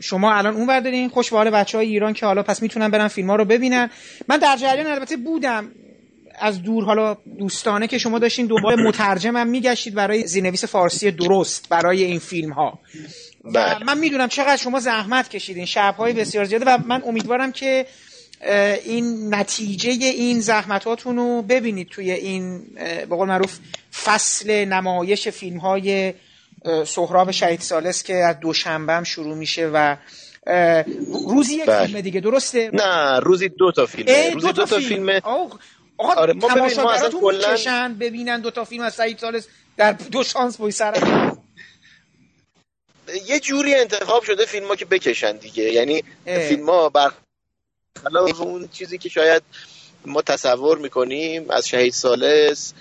شما 0.00 0.34
الان 0.34 0.56
اون 0.56 0.66
ور 0.66 0.80
دارین. 0.80 1.08
خوش 1.08 1.30
به 1.30 1.36
حال 1.36 1.50
بچه 1.50 1.78
های 1.78 1.86
ایران 1.86 2.12
که 2.12 2.26
حالا 2.26 2.42
پس 2.42 2.62
می‌تونن 2.62 2.88
برن 2.88 3.08
فیلم 3.08 3.30
ها 3.30 3.36
رو 3.36 3.44
ببینن. 3.44 3.90
من 4.28 4.36
در 4.36 4.56
جریان 4.56 4.86
البته 4.86 5.16
بودم. 5.16 5.70
از 6.40 6.62
دور 6.62 6.84
حالا 6.84 7.16
دوستانه 7.38 7.86
که 7.86 7.98
شما 7.98 8.18
داشتین 8.18 8.46
دوباره 8.46 8.82
مترجمم 8.82 9.46
میگشتید 9.46 9.94
برای 9.94 10.26
زینویس 10.26 10.64
فارسی 10.64 11.10
درست 11.10 11.68
برای 11.68 12.04
این 12.04 12.18
فیلم 12.18 12.52
ها 12.52 12.78
بله. 13.44 13.84
من 13.84 13.98
می‌دونم 13.98 14.28
چقدر 14.28 14.56
شما 14.56 14.80
زحمت 14.80 15.28
کشیدین. 15.28 15.64
شبهای 15.64 16.12
بسیار 16.12 16.44
زیاده 16.44 16.64
و 16.64 16.78
من 16.86 17.02
امیدوارم 17.06 17.52
که 17.52 17.86
این 18.84 19.34
نتیجه 19.34 19.90
این 19.90 20.40
زحمتاتون 20.40 21.16
رو 21.16 21.42
ببینید 21.42 21.88
توی 21.88 22.10
این 22.10 22.62
به 22.74 23.16
قول 23.16 23.28
معروف 23.28 23.58
فصل 24.04 24.64
نمایش 24.64 25.28
فیلم 25.28 25.58
های 25.58 26.14
سهراب 26.86 27.30
شهید 27.30 27.60
سالس 27.60 28.02
که 28.02 28.14
از 28.14 28.40
دوشنبه 28.40 28.92
هم 28.92 29.04
شروع 29.04 29.36
میشه 29.36 29.70
و 29.74 29.96
روزی 31.28 31.54
یک 31.54 31.66
بله. 31.66 31.86
فیلم 31.86 32.00
دیگه 32.00 32.20
درسته؟ 32.20 32.70
نه 32.72 33.20
روزی 33.20 33.48
دو 33.48 33.72
تا 33.72 33.86
فیلم 33.86 34.34
روزی 34.34 34.52
دو 34.52 34.64
تا 34.64 34.78
فیلم, 34.78 35.20
آقا 35.98 36.14
آره 36.14 36.32
ما 36.32 36.48
تماشاگراتون 36.48 37.20
کلا... 37.20 37.96
ببینن 38.00 38.40
دو 38.40 38.50
تا 38.50 38.64
فیلم 38.64 38.84
از 38.84 38.94
سعید 38.94 39.18
سالس 39.18 39.48
در 39.76 39.92
دو 39.92 40.22
شانس 40.22 40.56
بوی 40.56 40.70
سر 40.70 40.94
یه 43.26 43.40
جوری 43.40 43.74
انتخاب 43.74 44.22
شده 44.22 44.46
فیلم 44.46 44.68
ها 44.68 44.76
که 44.76 44.84
بکشن 44.84 45.36
دیگه. 45.36 45.62
یعنی 45.62 46.04
فیلم 46.24 46.70
ها 46.70 46.88
بر 46.88 47.12
اون 48.40 48.68
چیزی 48.72 48.98
که 48.98 49.08
شاید 49.08 49.42
ما 50.06 50.22
تصور 50.22 50.78
می‌کنیم 50.78 51.50
از 51.50 51.68
شهید 51.68 51.92
سالس 51.92 52.72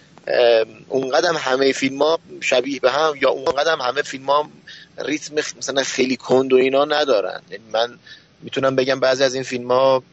اونقدر 0.88 1.34
همه 1.34 1.72
فیلم 1.72 2.02
ها 2.02 2.20
شبیه 2.42 2.80
به 2.80 2.92
هم 2.92 3.14
یا 3.22 3.30
اونقدر 3.30 3.78
همه 3.82 4.02
فیلم 4.02 4.26
ها 4.26 4.50
ریتم 4.98 5.36
مثلا 5.36 5.84
خیلی 5.84 6.18
کند 6.18 6.54
و 6.54 6.56
اینا 6.56 6.86
ندارن. 6.86 7.42
یعنی 7.52 7.64
من 7.74 8.00
می‌تونم 8.42 8.76
بگم 8.76 9.00
بعضی 9.00 9.24
از 9.24 9.34
این 9.34 9.44
فیلم 9.44 9.72
ها 9.72 10.04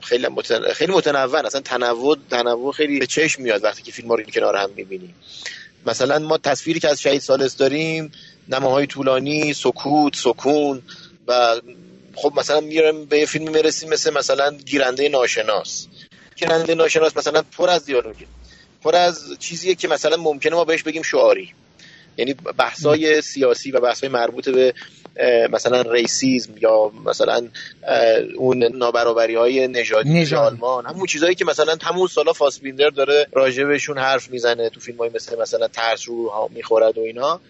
خیلی 0.00 0.28
متن... 0.28 0.72
خیلی 0.72 0.92
متنوع 0.92 1.46
اصلا 1.46 1.60
تنوع 1.60 2.16
تنوع 2.30 2.72
خیلی 2.72 2.98
به 2.98 3.06
چشم 3.06 3.42
میاد 3.42 3.64
وقتی 3.64 3.82
که 3.82 3.92
فیلم 3.92 4.08
ها 4.08 4.14
رو 4.14 4.22
کنار 4.22 4.56
هم 4.56 4.70
می‌بینیم. 4.76 5.14
مثلا 5.86 6.18
ما 6.18 6.38
تصویری 6.38 6.80
که 6.80 6.88
از 6.88 7.00
شهید 7.00 7.20
سالس 7.20 7.56
داریم 7.56 8.12
نماهای 8.48 8.86
طولانی 8.86 9.54
سکوت 9.54 10.16
سکون 10.16 10.82
و 11.28 11.60
خب 12.22 12.32
مثلا 12.36 12.60
میرم 12.60 13.04
به 13.04 13.18
یه 13.18 13.26
فیلمی 13.26 13.50
می‌رسیم 13.50 13.88
مثل 13.88 14.12
مثلا 14.12 14.50
گیرنده 14.50 15.08
ناشناس. 15.08 15.86
گیرنده 16.36 16.74
ناشناس 16.74 17.16
مثلا 17.16 17.42
پر 17.56 17.70
از 17.70 17.84
دیالوگه. 17.84 18.26
پر 18.82 18.96
از 18.96 19.38
چیزیه 19.38 19.74
که 19.74 19.88
مثلا 19.88 20.16
ممکنه 20.16 20.54
ما 20.54 20.64
بهش 20.64 20.82
بگیم 20.82 21.02
شعاری. 21.02 21.52
یعنی 22.16 22.34
بحثای 22.34 23.22
سیاسی 23.22 23.70
و 23.70 23.80
بحثای 23.80 24.08
مربوط 24.08 24.48
به 24.48 24.74
مثلا 25.50 25.82
ریسیزم 25.82 26.52
یا 26.60 26.92
مثلا 27.04 27.48
اون 28.36 28.64
نابرابری 28.64 29.34
های 29.34 29.68
نژادی 29.68 30.34
آلمان. 30.34 30.86
همون 30.86 31.06
چیزهایی 31.06 31.34
که 31.34 31.44
مثلا 31.44 31.76
همون 31.82 32.06
سالا 32.06 32.32
فاسبیندر 32.32 32.90
داره 32.90 33.26
راجبشون 33.32 33.98
حرف 33.98 34.30
می‌زنه 34.30 34.70
تو 34.70 34.80
فیلم 34.80 34.98
های 34.98 35.10
مثل 35.14 35.38
مثلا 35.38 35.68
ترس 35.68 36.08
رو 36.08 36.28
ها 36.28 36.48
می‌خورد 36.54 36.98
و 36.98 37.00
اینا. 37.00 37.40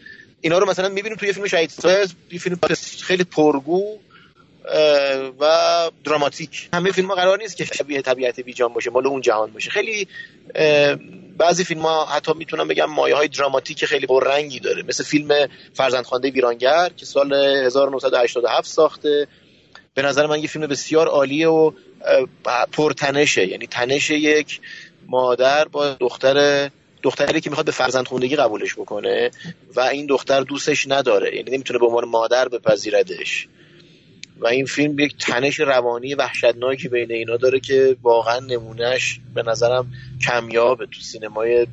اینا 0.41 0.59
رو 0.59 0.69
مثلا 0.69 0.89
می‌بینیم 0.89 1.19
توی 1.19 1.33
فیلم 1.33 1.47
شهید 1.47 1.71
سایز 1.71 2.15
فیلم 2.41 2.59
خیلی 3.03 3.25
پرگو. 3.25 3.99
و 5.41 5.91
دراماتیک. 6.05 6.69
همه 6.73 6.93
فیلم 6.93 7.09
ها 7.09 7.15
قرار 7.15 7.39
نیست 7.39 7.57
که 7.57 7.65
شبیه 7.65 8.03
طبیعت 8.03 8.41
بیجان 8.41 8.73
باشه 8.73 8.91
مال 8.91 9.07
اون 9.07 9.21
جهان 9.21 9.53
باشه. 9.53 9.71
خیلی 9.71 10.09
بعضی 11.39 11.65
فیلم 11.65 11.83
ها 11.83 12.05
حتی 12.05 12.33
می‌تونم 12.37 12.69
بگم 12.69 12.85
مایه 12.85 13.15
های 13.15 13.29
دراماتیک 13.29 13.85
خیلی 13.85 14.07
پررنگی 14.07 14.61
داره. 14.61 14.83
مثل 14.83 15.05
فیلم 15.05 15.49
فرزندخوانده 15.75 16.31
ویرانگر 16.31 16.91
که 16.97 17.07
سال 17.07 17.35
1987 17.35 18.69
ساخته. 18.69 19.27
به 19.95 20.03
نظر 20.03 20.27
من 20.27 20.41
یه 20.41 20.49
فیلم 20.49 20.67
بسیار 20.67 21.09
عالیه 21.09 21.49
و 21.49 21.71
پرتنشه. 22.73 23.47
یعنی 23.47 23.67
تنش 23.67 24.11
یک 24.11 24.61
مادر 25.07 25.65
با 25.65 25.97
دختر 26.01 26.69
دختری 27.03 27.41
که 27.41 27.51
می‌خواد 27.51 27.67
به 27.67 27.73
فرزندخوندگی 27.73 28.37
قبولش 28.37 28.75
بکنه 28.75 29.31
و 29.75 29.81
این 29.81 30.07
دختر 30.07 30.41
دوستش 30.41 30.89
نداره. 30.89 31.37
یعنی 31.37 31.51
نمی‌تونه 31.51 31.79
به 31.79 31.87
عنوان 31.87 32.05
مادر 32.05 32.49
بپذیردش. 32.49 33.49
و 34.41 34.47
این 34.47 34.67
فیلم 34.67 34.99
یک 34.99 35.17
تنش 35.19 35.61
روانی 35.61 36.15
وحشتناکی 36.15 36.89
بین 36.89 37.13
اینا 37.13 37.37
داره 37.37 37.61
که 37.61 37.97
واقعا 38.03 38.39
نمونهش 38.39 39.21
به 39.35 39.43
نظرم 39.43 39.93
کمیابه 40.27 40.87
تو 40.87 41.01
سینمای 41.01 41.67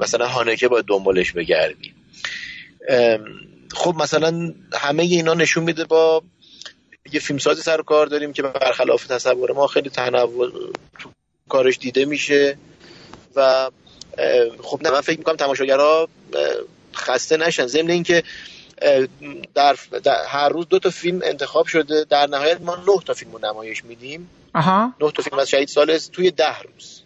مثلا 0.00 0.26
هانکه 0.26 0.68
باید 0.68 0.84
دنبالش 0.84 1.32
بگردیم 1.32 1.94
خب 3.74 3.94
مثلا 3.98 4.54
همه 4.74 5.02
اینا 5.02 5.34
نشون 5.34 5.64
میده 5.64 5.84
با 5.84 6.22
یه 7.12 7.20
فیلمسازی 7.20 7.62
سر 7.62 7.82
کار 7.82 8.06
داریم 8.06 8.32
که 8.32 8.42
برخلاف 8.42 9.06
تصور 9.06 9.52
ما 9.52 9.66
خیلی 9.66 9.90
تنوع 9.90 10.50
تو 10.98 11.10
کارش 11.48 11.78
دیده 11.78 12.04
میشه 12.04 12.56
و 13.36 13.70
خب 14.62 14.80
نه 14.82 14.90
من 14.90 15.00
فکر 15.00 15.18
می‌کنم 15.18 15.36
تماشاگرها 15.36 16.08
خسته 16.94 17.36
نشن. 17.36 17.66
ضمن 17.66 17.90
اینکه 17.90 18.22
در, 19.54 19.76
در 20.04 20.24
هر 20.28 20.48
روز 20.48 20.68
دو 20.68 20.78
تا 20.78 20.90
فیلم 20.90 21.20
انتخاب 21.24 21.66
شده 21.66 22.04
در 22.04 22.26
نهایت 22.26 22.60
ما 22.60 22.76
نه 22.76 23.02
تا 23.06 23.14
فیلم 23.14 23.32
رو 23.32 23.38
نمایش 23.38 23.84
میدیم. 23.84 24.30
آها. 24.54 24.94
نه 25.00 25.10
تا 25.10 25.22
فیلم 25.22 25.38
از 25.38 25.50
شهید 25.50 25.68
سالس 25.68 26.06
توی 26.06 26.30
ده 26.30 26.58
روز. 26.58 27.02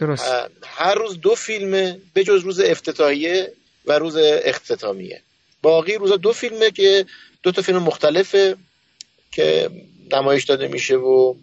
درست. 0.00 0.32
هر 0.66 0.94
روز 0.94 1.20
دو 1.20 1.34
فیلمه 1.34 1.98
به 2.14 2.24
جز 2.24 2.42
روز 2.42 2.60
افتتاحیه 2.60 3.52
و 3.86 3.92
روز 3.92 4.16
اختتامیه. 4.20 5.22
باقی 5.62 5.94
روزا 5.94 6.16
دو 6.16 6.32
فیلمه 6.32 6.70
که 6.70 7.06
دو 7.42 7.52
تا 7.52 7.62
فیلم 7.62 7.78
مختلفه 7.78 8.56
که 9.32 9.70
نمایش 10.12 10.44
داده 10.44 10.68
میشه 10.68 10.96
و 10.96 11.34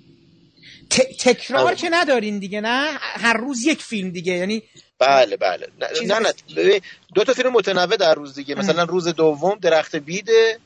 تکرار 1.19 1.75
که 1.75 1.89
ندارین 1.91 2.39
دیگه 2.39 2.62
نه؟ 2.62 2.97
هر 3.00 3.38
روز 3.38 3.65
یک 3.65 3.81
فیلم 3.81 4.09
دیگه. 4.09 4.33
یعنی 4.33 4.63
بله 5.00 5.38
بله. 5.38 5.68
نه 6.06 6.20
نه. 6.20 6.82
دو 7.16 7.24
تا 7.24 7.34
فیلم 7.34 7.54
متنوع 7.54 7.96
در 7.96 8.16
روز 8.16 8.36
دیگه. 8.36 8.56
مثلا 8.56 8.84
روز 8.84 9.08
دوم 9.08 9.60
درخت 9.62 9.96
بیده 9.96 10.60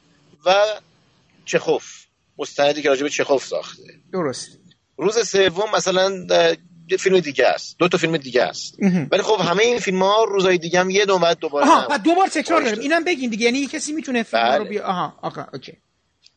و 0.45 0.55
چخوف. 1.45 2.05
مستندی 2.37 2.81
که 2.81 2.89
راجب 2.89 3.07
چخوف 3.07 3.45
ساخته. 3.45 3.83
درست 4.13 4.57
روز 4.97 5.29
سوم 5.29 5.71
مثلا 5.75 6.27
فیلم 6.99 7.19
دیگه 7.19 7.47
است. 7.47 7.75
دو 7.79 7.87
تا 7.87 7.97
فیلم 7.97 8.17
دیگه 8.17 8.43
است. 8.43 8.77
ولی 9.11 9.21
خب 9.21 9.39
همه 9.41 9.63
این 9.63 9.79
فیلم 9.79 10.03
ها 10.03 10.23
روزای 10.23 10.57
دیگه 10.57 10.79
هم 10.79 10.89
یه 10.89 11.05
دو 11.05 11.19
دوباره 11.39 11.65
آها 11.65 11.87
بعد 11.87 12.03
دوبار 12.03 12.27
تکرار 12.27 12.61
داریم. 12.61 12.79
اینم 12.79 13.03
بگین 13.03 13.29
دیگه. 13.29 13.45
یعنی 13.45 13.67
کسی 13.67 13.93
می‌تونه 13.93 14.23
فیلم 14.23 14.43
بله. 14.43 14.57
رو 14.57 14.65
بیا 14.65 14.83
آها 14.83 15.19
آقا 15.21 15.45
اوکی. 15.53 15.77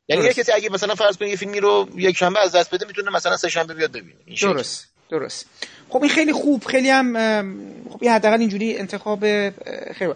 یعنی 0.09 0.25
یه 0.25 0.33
کسی 0.33 0.53
اگه 0.53 0.71
مثلا 0.71 0.95
فرض 0.95 1.17
کنید 1.17 1.31
یه 1.31 1.37
فیلمی 1.37 1.61
رو 1.61 1.89
یک 1.97 2.17
شنبه 2.17 2.41
از 2.41 2.53
دست 2.53 2.75
بده 2.75 2.87
می‌تونه 2.87 3.11
مثلا 3.11 3.37
سه 3.37 3.49
شنبه 3.49 3.75
بیاد 3.75 3.93
ببینه. 3.93 4.19
درست 4.41 4.87
درست. 5.11 5.47
خب 5.89 6.03
این 6.03 6.11
خیلی 6.11 6.33
خوب 6.33 6.65
خیلی 6.65 6.91
هم 6.91 7.13
خب 7.91 7.99
این 8.01 8.13
حداقل 8.13 8.41
اینجوری 8.41 8.79
انتخاب 8.79 9.21
خیلی 9.93 10.13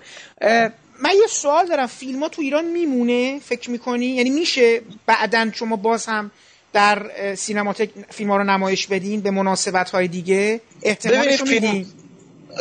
من 1.02 1.10
یه 1.10 1.26
سوال 1.28 1.66
دارم. 1.66 1.86
فیلم 1.86 2.22
ها 2.22 2.28
تو 2.28 2.42
ایران 2.42 2.64
میمونه؟ 2.64 3.38
فکر 3.38 3.70
می‌کنی؟ 3.70 4.06
یعنی 4.06 4.30
میشه 4.30 4.80
بعدا 5.06 5.50
شما 5.54 5.76
باز 5.76 6.06
هم 6.06 6.30
در 6.72 7.10
سینماتک 7.34 7.90
فیلم 8.10 8.30
ها 8.30 8.36
رو 8.36 8.44
نمایش 8.44 8.86
بدین 8.86 9.20
به 9.20 9.30
مناسبت 9.30 9.90
های 9.90 10.08
دیگه؟ 10.08 10.60
احتمالش 10.82 11.42
فیلم 11.42 11.86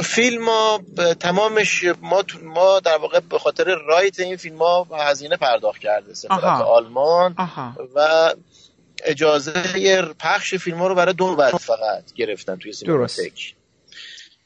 فیلم 0.03 0.49
ها 0.49 0.81
تمامش 1.19 1.83
ما 2.01 2.23
ما 2.43 2.79
در 2.79 2.97
واقع 2.97 3.19
به 3.19 3.39
خاطر 3.39 3.75
رایت 3.87 4.19
این 4.19 4.37
فیلم 4.37 4.57
ها 4.57 4.87
هزینه 4.99 5.37
پرداخت 5.37 5.81
کرده 5.81 6.13
سفارت 6.13 6.43
آلمان 6.61 7.35
و 7.95 8.33
اجازه 9.03 10.01
پخش 10.19 10.55
فیلم 10.55 10.77
ها 10.77 10.87
رو 10.87 10.95
برای 10.95 11.13
دو 11.13 11.27
نوبت 11.27 11.57
فقط 11.57 12.13
گرفتن 12.15 12.55
توی 12.55 12.73
سینماتک 12.73 13.53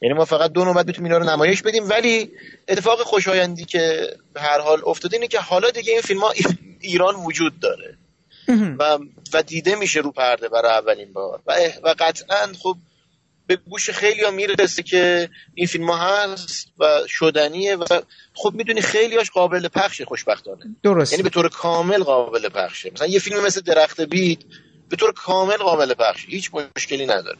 یعنی 0.01 0.15
ما 0.15 0.25
فقط 0.25 0.51
دو 0.51 0.65
نوبت 0.65 0.87
می‌تونیم 0.87 1.11
اینا 1.11 1.25
رو 1.25 1.29
نمایش 1.29 1.61
بدیم 1.61 1.89
ولی 1.89 2.31
اتفاق 2.67 3.01
خوشایندی 3.01 3.65
که 3.65 4.07
به 4.33 4.41
هر 4.41 4.59
حال 4.59 4.81
افتاده 4.85 5.15
اینه 5.15 5.27
که 5.27 5.39
حالا 5.39 5.69
دیگه 5.69 5.91
این 5.91 6.01
فیلم 6.01 6.19
ها 6.19 6.33
ایران 6.79 7.15
وجود 7.15 7.59
داره. 7.59 7.97
و, 8.79 8.99
و 9.33 9.43
دیده 9.43 9.75
میشه 9.75 9.99
رو 9.99 10.11
پرده 10.11 10.49
برای 10.49 10.71
اولین 10.71 11.13
بار. 11.13 11.41
و, 11.47 11.53
و 11.83 11.95
قطعا 11.99 12.47
خب 12.59 12.75
به 13.51 13.57
گوش 13.69 13.89
خیلی 13.89 14.23
ها 14.23 14.31
می‌رسه 14.31 14.83
که 14.83 15.29
این 15.55 15.67
فیلم 15.67 15.89
ها 15.89 16.23
هست 16.23 16.67
و 16.79 16.85
شدنیه 17.07 17.75
و 17.75 17.85
خب 18.33 18.53
می‌دونی 18.53 18.81
خیلی 18.81 19.17
هاش 19.17 19.31
قابل 19.31 19.67
پخشه 19.67 20.05
خوشبختانه. 20.05 20.75
درست 20.83 21.11
یعنی 21.11 21.23
به 21.23 21.29
طور 21.29 21.49
کامل 21.49 22.03
قابل 22.03 22.49
پخشه. 22.49 22.91
مثلا 22.93 23.07
یه 23.07 23.19
فیلم 23.19 23.45
مثل 23.45 23.61
درخت 23.61 24.01
بید 24.01 24.45
به 24.89 24.95
طور 24.95 25.13
کامل 25.13 25.57
قابل 25.57 25.93
پخشه. 25.93 26.27
هیچ 26.27 26.51
مشکلی 26.75 27.05
نداره. 27.05 27.37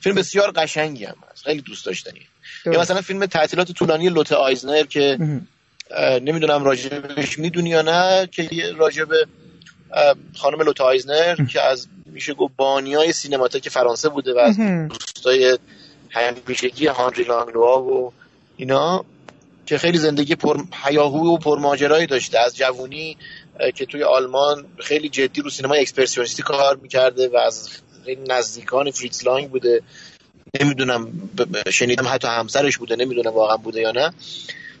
فیلم 0.00 0.14
بسیار 0.14 0.50
قشنگی 0.50 1.04
هم 1.04 1.16
هست. 1.32 1.44
خیلی 1.44 1.60
دوست 1.60 1.86
داشتنی 1.86 2.26
یا 2.66 2.80
مثلا 2.80 3.00
فیلم 3.00 3.26
تعطیلات 3.26 3.72
طولانی 3.72 4.08
لوت 4.08 4.32
آیزنر 4.32 4.82
که 4.82 5.18
نمی‌دونم 6.22 6.64
راجبش 6.64 7.38
می‌دونی 7.38 7.70
یا 7.70 7.82
نه 7.82 8.28
که 8.32 8.72
راجب 8.76 9.08
خانم 10.36 10.62
لوت 10.62 10.80
آیزنر 10.80 11.46
که 11.46 11.60
از 11.60 11.86
میشه 12.06 12.34
گفت 12.34 12.56
بانیای 12.56 13.12
سینماتک 13.12 13.68
فرانسه 13.68 14.08
بوده 14.08 14.34
و 14.34 14.38
از 14.38 14.56
دوستای 14.88 15.58
همیشگی 16.10 16.86
هانری 16.86 17.24
لانگلوا 17.24 17.82
و 17.82 18.12
اینا 18.56 19.04
که 19.66 19.78
خیلی 19.78 19.98
زندگی 19.98 20.34
پر 20.34 20.62
حیاهو 20.84 21.34
و 21.34 21.38
پرماجرایی 21.38 22.06
داشته. 22.06 22.38
از 22.38 22.56
جوونی 22.56 23.16
که 23.74 23.86
توی 23.86 24.02
آلمان 24.02 24.64
خیلی 24.78 25.08
جدی 25.08 25.40
رو 25.40 25.50
سینما 25.50 25.74
اکسپرسیونیستی 25.74 26.42
کار 26.42 26.76
می‌کرده 26.76 27.28
و 27.28 27.36
از 27.36 27.68
خیلی 28.04 28.20
نزدیکان 28.28 28.90
فریتز 28.90 29.24
لانگ 29.24 29.50
بوده. 29.50 29.82
نمی‌دونم 30.60 31.30
شنیدم 31.70 32.08
حتی 32.08 32.28
همسرش 32.28 32.78
بوده 32.78 32.96
نمی‌دونم 32.96 33.34
واقعا 33.34 33.56
بوده 33.56 33.80
یا 33.80 33.90
نه. 33.90 34.12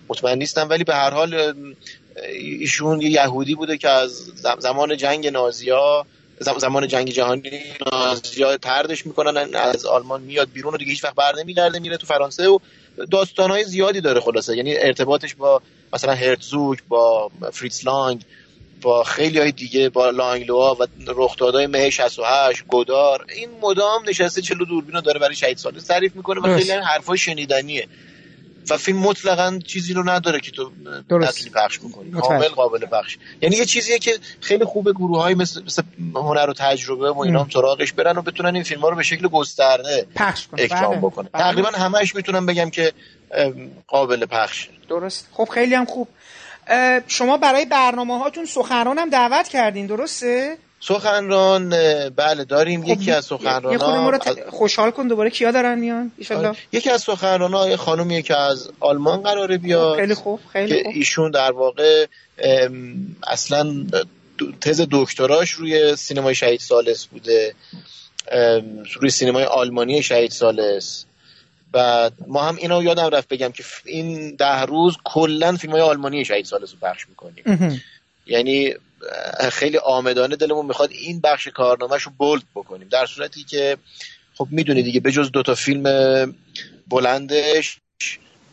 مطمئن 0.08 0.38
نیستم 0.38 0.68
ولی 0.70 0.84
به 0.84 0.94
هر 0.94 1.10
حال 1.10 1.54
ایشون 2.32 3.00
یه 3.00 3.10
یهودی 3.10 3.54
بوده 3.54 3.78
که 3.78 3.88
از 3.88 4.32
زمان 4.58 4.96
جنگ 4.96 5.26
نازیا 5.26 6.06
زمان 6.40 6.88
جنگ 6.88 7.10
جهانی 7.10 7.50
نازیا 7.92 8.56
تردش 8.56 9.06
می‌کنن 9.06 9.54
از 9.54 9.86
آلمان 9.86 10.22
میاد 10.22 10.48
بیرون 10.52 10.74
و 10.74 10.76
دیگه 10.76 10.90
هیچ 10.90 11.04
وقت 11.04 11.14
بر 11.14 11.32
نمیگرده 11.38 11.78
میره 11.78 11.96
تو 11.96 12.06
فرانسه 12.06 12.48
و 12.48 12.58
داستانهای 13.10 13.64
زیادی 13.64 14.00
داره 14.00 14.20
خلاصه. 14.20 14.56
یعنی 14.56 14.76
ارتباطش 14.76 15.34
با 15.34 15.62
مثلا 15.92 16.14
هرتزوک 16.14 16.78
با 16.88 17.30
فریتز 17.52 17.86
لانگ 17.86 18.24
با 18.82 19.04
خیلی 19.04 19.38
های 19.38 19.52
دیگه 19.52 19.88
با 19.88 20.10
لانگلوا 20.10 20.74
و 20.74 20.86
رخدادهای 21.06 21.66
مه 21.66 21.90
68 21.90 22.64
گودار. 22.68 23.26
این 23.36 23.48
مدام 23.62 24.08
نشسته 24.08 24.42
چلو 24.42 24.64
دوربینو 24.64 25.00
داره 25.00 25.20
برای 25.20 25.34
شهید 25.34 25.58
سال 25.58 25.72
تعریف 25.72 26.16
می‌کنه 26.16 26.40
و 26.40 26.58
خیلی 26.58 26.70
حرفای 26.70 27.18
شنیدنیه. 27.18 27.88
و 28.70 28.76
فیلم 28.76 28.98
مطلقا 28.98 29.58
چیزی 29.66 29.92
رو 29.92 30.08
نداره 30.08 30.40
که 30.40 30.50
تو 30.50 30.70
اصلی 31.22 31.50
پخش 31.50 31.78
بکنی. 31.78 32.10
کامل 32.10 32.48
قابل 32.48 32.86
پخش. 32.86 33.18
یعنی 33.42 33.56
یه 33.56 33.64
چیزیه 33.64 33.98
که 33.98 34.18
خیلی 34.40 34.64
خوبه 34.64 34.92
گروه 34.92 35.22
های 35.22 35.34
مثل, 35.34 35.62
مثل 35.64 35.82
هنر 36.14 36.50
و 36.50 36.52
تجربه 36.52 37.10
و 37.10 37.18
اینا 37.18 37.42
هم 37.42 37.50
سراغش 37.50 37.92
برن 37.92 38.18
و 38.18 38.22
بتونن 38.22 38.54
این 38.54 38.64
فیلم 38.64 38.80
ها 38.80 38.88
رو 38.88 38.96
به 38.96 39.02
شکل 39.02 39.28
گسترده 39.28 40.06
پخش 40.14 40.46
اکرام 40.58 40.90
بله. 40.90 41.00
بکنن. 41.00 41.28
بله. 41.32 41.42
تقریبا 41.42 41.68
همش 41.68 42.14
می‌تونم 42.14 42.46
بگم 42.46 42.70
که 42.70 42.92
قابل 43.86 44.26
پخش. 44.26 44.68
درست. 44.88 45.28
خب 45.32 45.48
خیلی 45.54 45.74
هم 45.74 45.84
خوب. 45.84 46.08
شما 47.06 47.36
برای 47.36 47.64
برنامه 47.64 48.18
هاتون 48.18 48.44
سخنران 48.44 48.98
هم 48.98 49.10
دعوت 49.10 49.48
کردین 49.48 49.86
درسته؟ 49.86 50.56
سخنران 50.80 51.68
بله 52.10 52.44
داریم. 52.44 52.82
خب 52.82 52.88
یکی 52.88 53.10
از 53.10 53.24
سخنران 53.24 53.76
ما 53.76 54.10
رو 54.10 54.18
خوشحال 54.50 54.90
کن 54.90 55.08
دوباره. 55.08 55.30
کیا 55.30 55.50
دارن 55.50 55.78
میان؟ 55.78 56.12
آره. 56.30 56.52
یکی 56.72 56.90
از 56.90 57.02
سخنران 57.02 57.54
ها 57.54 57.76
خانومی 57.76 58.22
که 58.22 58.36
از 58.36 58.70
آلمان 58.80 59.22
قراره 59.22 59.58
بیاد. 59.58 59.96
خیلی 59.96 60.14
خوب 60.14 60.40
خیلی 60.52 60.82
خوب. 60.82 60.92
ایشون 60.94 61.30
در 61.30 61.52
واقع 61.52 62.06
اصلا 63.26 63.86
تز 64.60 64.86
دکتراش 64.90 65.50
روی 65.50 65.96
سینمای 65.96 66.34
شهید 66.34 66.60
سالس 66.60 67.06
بوده. 67.06 67.54
روی 69.00 69.10
سینمای 69.10 69.44
آلمانی 69.44 70.02
شهید 70.02 70.30
سالس. 70.30 71.04
و 71.74 72.10
ما 72.26 72.42
هم 72.42 72.56
اینو 72.56 72.82
یادم 72.82 73.06
رفت 73.06 73.28
بگم 73.28 73.52
که 73.52 73.64
این 73.84 74.36
ده 74.36 74.62
روز 74.62 74.96
کلا 75.04 75.56
فیلم 75.56 75.72
های 75.72 75.82
آلمانی 75.82 76.24
شهید 76.24 76.44
سالس 76.44 76.72
رو 76.72 76.78
پخش 76.88 77.08
می‌کنیم. 77.08 77.82
یعنی 78.26 78.74
خیلی 79.52 79.78
آمدانه 79.78 80.36
دلمون 80.36 80.66
می‌خواد 80.66 80.90
این 80.90 81.20
بخش 81.20 81.48
کارنامهش 81.48 82.02
رو 82.02 82.12
بولد 82.18 82.42
بکنیم. 82.54 82.88
در 82.88 83.06
صورتی 83.06 83.44
که 83.44 83.76
خب 84.34 84.48
می‌دونی 84.50 84.82
دیگه 84.82 85.00
به 85.00 85.12
جز 85.12 85.30
دوتا 85.30 85.54
فیلم 85.54 85.84
بلندش 86.88 87.78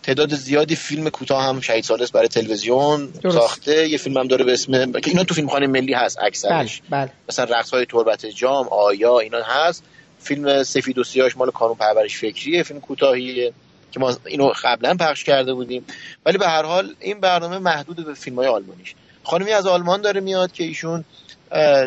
تعداد 0.04 0.36
زیادی 0.36 0.76
فیلم 0.76 1.10
کوتاه 1.10 1.44
هم 1.44 1.62
شهید 1.62 1.84
سالس 1.84 2.12
برای 2.12 2.28
تلویزیون 2.28 3.14
ساخته. 3.24 3.90
یه 3.90 3.98
فیلم 3.98 4.18
هم 4.18 4.28
داره 4.28 4.46
به 4.46 4.54
اسم 4.54 4.92
که 4.92 5.12
اینا 5.12 5.24
تو 5.24 5.34
فیلم 5.34 5.50
خانه 5.50 5.68
ملی 5.68 5.94
هست 5.94 6.18
اکثرش. 6.22 6.82
بله، 6.90 7.02
بله. 7.02 7.12
مثلا 7.30 7.46
رقص 7.60 7.74
های 7.74 7.86
تربت 7.86 8.26
جام 8.26 8.68
آیا 8.68 9.20
اینا 9.20 9.44
هست. 9.44 9.84
فیلم 10.20 10.64
سفید 10.64 10.98
و 10.98 11.04
سیاهش 11.04 11.38
مال 11.38 11.52
کانون 11.52 11.76
پرورش 11.76 12.18
فکریه 12.18 12.64
فیلم 12.64 12.80
کوتاهیه 12.80 13.54
که 13.92 14.00
ما 14.00 14.18
اینو 14.26 14.54
قبلا 14.64 14.96
پخش 15.00 15.24
کرده 15.24 15.54
بودیم. 15.54 15.86
ولی 16.26 16.38
به 16.38 16.48
هر 16.48 16.64
حال 16.64 16.96
این 17.00 17.20
برنامه 17.20 17.58
محدود 17.58 18.06
به 18.06 18.14
فیلم 18.14 18.36
های 18.36 18.48
آلمانیش. 18.48 18.96
خانمی 19.26 19.52
از 19.52 19.68
آلمان 19.68 20.02
داره 20.02 20.22
میاد 20.22 20.52
که 20.52 20.64
ایشون 20.64 21.06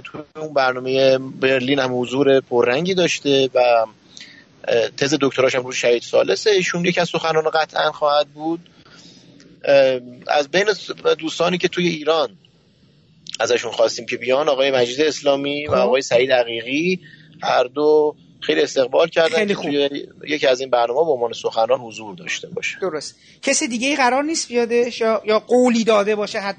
تو 0.04 0.24
اون 0.36 0.54
برنامه 0.54 1.18
برلین 1.18 1.78
هم 1.78 2.00
حضور 2.00 2.40
پررنگی 2.40 2.94
داشته 2.94 3.50
و 3.54 3.86
تز 4.96 5.14
دکتراش 5.20 5.54
هم 5.54 5.62
روی 5.62 5.74
شهید 5.74 6.02
سالسه 6.02 6.50
ایشون 6.50 6.84
یکی 6.84 7.00
از 7.00 7.08
سخنران 7.08 7.50
قطعا 7.50 7.92
خواهد 7.92 8.28
بود. 8.28 8.60
از 10.26 10.48
بین 10.50 10.66
دوستانی 11.18 11.58
که 11.58 11.68
توی 11.68 11.88
ایران 11.88 12.36
ازشون 13.40 13.72
خواستیم 13.72 14.06
که 14.06 14.16
بیان 14.16 14.48
آقای 14.48 14.70
مجید 14.70 15.00
اسلامی 15.00 15.66
و 15.66 15.70
خب. 15.70 15.76
آقای 15.76 16.02
سعید 16.02 16.32
عقیقی 16.32 17.00
هر 17.42 17.64
دو 17.64 18.16
خیلی 18.40 18.60
استقبال 18.62 19.08
کردن 19.08 19.36
خیلی 19.36 19.54
خوب. 19.54 19.70
یکی 20.28 20.46
از 20.46 20.60
این 20.60 20.70
برنامه 20.70 21.04
به 21.04 21.10
عنوان 21.10 21.32
سخنران 21.32 21.80
حضور 21.80 22.14
داشته 22.14 22.48
باشه. 22.48 22.78
درست. 22.80 23.16
کسی 23.42 23.68
دیگه 23.68 23.88
ای 23.88 23.96
قرار 23.96 24.22
نیست 24.22 24.48
بیادش 24.48 25.00
یا 25.00 25.22
یا 25.26 25.38
قولی 25.38 25.84
داده 25.84 26.16
باشه 26.16 26.40
حد 26.40 26.56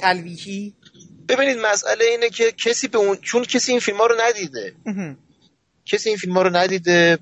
تلویحی؟ 0.00 0.74
ببینید 1.28 1.58
مسئله 1.58 2.04
اینه 2.04 2.30
که 2.30 2.52
کسی 2.52 2.88
به 2.88 2.98
اون 2.98 3.16
چون 3.16 3.44
کسی 3.44 3.72
این 3.72 3.80
فیلم 3.80 3.98
ها 3.98 4.06
رو 4.06 4.16
ندیده. 4.20 4.74
کسی 5.86 6.08
این 6.08 6.18
فیلم 6.18 6.34
ها 6.34 6.42
رو 6.42 6.56
ندیده 6.56 7.18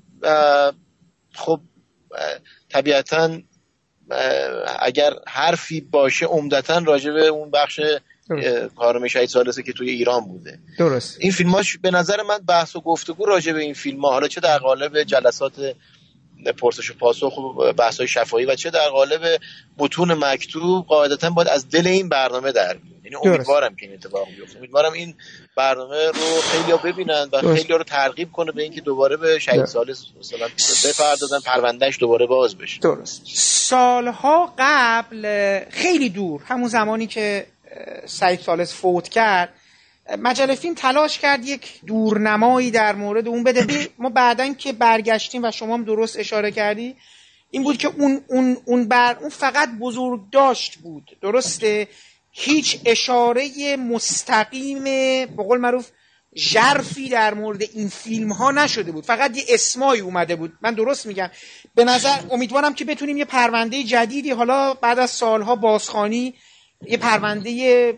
خب 1.33 1.59
طبیعتا 2.69 3.39
اگر 4.79 5.13
حرفی 5.27 5.81
باشه 5.81 6.25
عمدتا 6.25 6.77
راجع 6.77 7.11
به 7.11 7.27
اون 7.27 7.51
بخش 7.51 7.79
کارم 8.75 9.07
شهید 9.07 9.29
سالسه 9.29 9.63
که 9.63 9.73
توی 9.73 9.89
ایران 9.89 10.25
بوده. 10.25 10.59
درست. 10.79 11.17
این 11.19 11.31
فیلماش 11.31 11.77
به 11.77 11.91
نظر 11.91 12.21
من 12.21 12.37
بحث 12.37 12.75
و 12.75 12.81
گفتگو 12.81 13.25
راجع 13.25 13.53
به 13.53 13.59
این 13.59 13.73
فیلم 13.73 14.01
ها 14.01 14.11
حالا 14.11 14.27
چه 14.27 14.41
در 14.41 14.57
قالب 14.57 15.03
جلسات 15.03 15.53
پرسش 16.57 16.91
و 16.91 16.93
پاسخ 16.93 17.37
و 17.37 17.73
بحث 17.73 17.97
های 17.97 18.07
شفاهی 18.07 18.45
و 18.45 18.55
چه 18.55 18.69
در 18.69 18.89
قالب 18.89 19.41
متون 19.77 20.13
مکتوب 20.13 20.85
قاعدتا 20.85 21.29
باید 21.29 21.47
از 21.47 21.69
دل 21.69 21.87
این 21.87 22.09
برنامه 22.09 22.51
در 22.51 22.77
یعنی 23.03 23.15
امیدوارم 23.15 23.75
که 23.75 23.85
این 23.85 23.95
اتفاق 23.95 24.27
بیفته. 24.27 24.57
امیدوارم 24.57 24.93
این 24.93 25.15
برنامه 25.57 26.07
رو 26.07 26.41
خیلی 26.41 26.71
ها 26.71 26.77
ببینن 26.77 27.29
و 27.31 27.41
خیلی 27.55 27.71
ها 27.71 27.77
رو 27.77 27.83
ترغیب 27.83 28.31
کنه 28.31 28.51
به 28.51 28.63
اینکه 28.63 28.81
دوباره 28.81 29.17
به 29.17 29.39
شهید 29.39 29.65
سالس 29.65 30.05
مثلا 30.19 30.47
بپردازن 30.85 31.39
پروندهش 31.45 31.99
دوباره 31.99 32.25
باز 32.25 32.57
بشه. 32.57 32.79
درست. 32.79 33.21
سالها 33.33 34.53
قبل 34.57 35.59
خیلی 35.69 36.09
دور 36.09 36.41
همون 36.45 36.67
زمانی 36.67 37.07
که 37.07 37.45
سعید 38.05 38.39
سالس 38.39 38.73
فوت 38.73 39.09
کرد. 39.09 39.53
مجله 40.19 40.55
فیلم 40.55 40.75
تلاش 40.75 41.19
کرد 41.19 41.45
یک 41.45 41.79
دورنمایی 41.87 42.71
در 42.71 42.95
مورد 42.95 43.27
اون 43.27 43.43
بده. 43.43 43.89
ما 43.97 44.09
بعدا 44.09 44.53
که 44.53 44.73
برگشتیم 44.73 45.43
و 45.43 45.51
شما 45.51 45.73
هم 45.73 45.83
درست 45.83 46.19
اشاره 46.19 46.51
کردی 46.51 46.95
این 47.51 47.63
بود 47.63 47.77
که 47.77 47.87
اون 47.87 48.21
اون 48.27 48.57
اون 48.65 48.87
بر 48.87 49.17
اون 49.19 49.29
فقط 49.29 49.69
بزرگ 49.79 50.21
داشت 50.31 50.77
بود. 50.77 51.17
درسته؟ 51.21 51.87
هیچ 52.31 52.79
اشاره 52.85 53.75
مستقیم 53.77 54.83
به 54.83 55.43
قول 55.43 55.59
معروف 55.59 55.87
ژرفی 56.35 57.09
در 57.09 57.33
مورد 57.33 57.61
این 57.61 57.89
فیلم 57.89 58.31
ها 58.31 58.51
نشده 58.51 58.91
بود. 58.91 59.05
فقط 59.05 59.37
یه 59.37 59.43
اسمایی 59.49 60.01
اومده 60.01 60.35
بود. 60.35 60.53
من 60.61 60.73
درست 60.73 61.05
میگم. 61.05 61.29
به 61.75 61.83
نظر 61.83 62.19
امیدوارم 62.31 62.73
که 62.73 62.85
بتونیم 62.85 63.17
یه 63.17 63.25
پرونده 63.25 63.83
جدیدی 63.83 64.31
حالا 64.31 64.73
بعد 64.73 64.99
از 64.99 65.11
سالها 65.11 65.55
بازخانی 65.55 66.33
یه 66.87 66.97
پرونده 66.97 67.93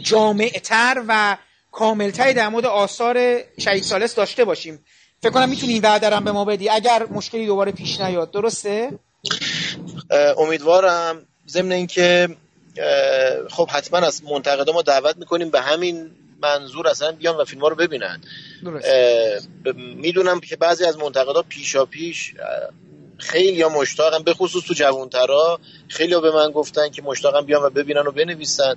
جامعتر 0.00 1.02
و 1.08 1.36
کاملتری 1.72 2.34
در 2.34 2.48
مورد 2.48 2.66
آثار 2.66 3.40
شهید 3.58 3.82
سالس 3.82 4.14
داشته 4.14 4.44
باشیم. 4.44 4.84
فکر 5.22 5.30
کنم 5.30 5.48
می‌تونی 5.48 5.72
این 5.72 5.82
وعده 5.82 6.20
به 6.20 6.32
ما 6.32 6.44
بدی. 6.44 6.68
اگر 6.68 7.06
مشکلی 7.10 7.46
دوباره 7.46 7.72
پیش 7.72 8.00
نیاد 8.00 8.30
درسته؟ 8.30 8.90
امیدوارم. 10.38 11.26
ضمن 11.48 11.72
اینکه 11.72 12.28
خب 13.50 13.68
حتما 13.70 13.98
از 13.98 14.24
منتقدا 14.24 14.72
ما 14.72 14.82
دعوت 14.82 15.16
می‌کنیم 15.16 15.50
به 15.50 15.60
همین 15.60 16.10
منظور 16.42 16.88
اصلا 16.88 17.12
بیان 17.12 17.36
و 17.36 17.44
فیلم 17.44 17.62
ها 17.62 17.68
رو 17.68 17.76
ببینن. 17.76 18.20
می‌دونم 19.76 20.40
که 20.40 20.56
بعضی 20.56 20.84
از 20.84 20.98
منتقدا 20.98 21.42
پیشا 21.42 21.84
پیش 21.84 22.34
خیلی 23.18 23.64
مشتاقم 23.64 24.22
به 24.22 24.34
خصوص 24.34 24.64
تو 24.64 24.74
جوانترا 24.74 25.60
خیلی 25.88 26.14
ها 26.14 26.20
به 26.20 26.30
من 26.30 26.50
گفتن 26.50 26.88
که 26.88 27.02
مشتاقم 27.02 27.46
بیان 27.46 27.62
و 27.62 27.70
ببینن 27.70 28.06
و 28.06 28.12
بنویسن. 28.12 28.76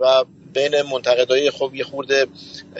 و 0.00 0.24
بین 0.54 0.82
منتقدای 0.82 1.50
خب 1.50 1.74
یه 1.74 1.84
خورده 1.84 2.26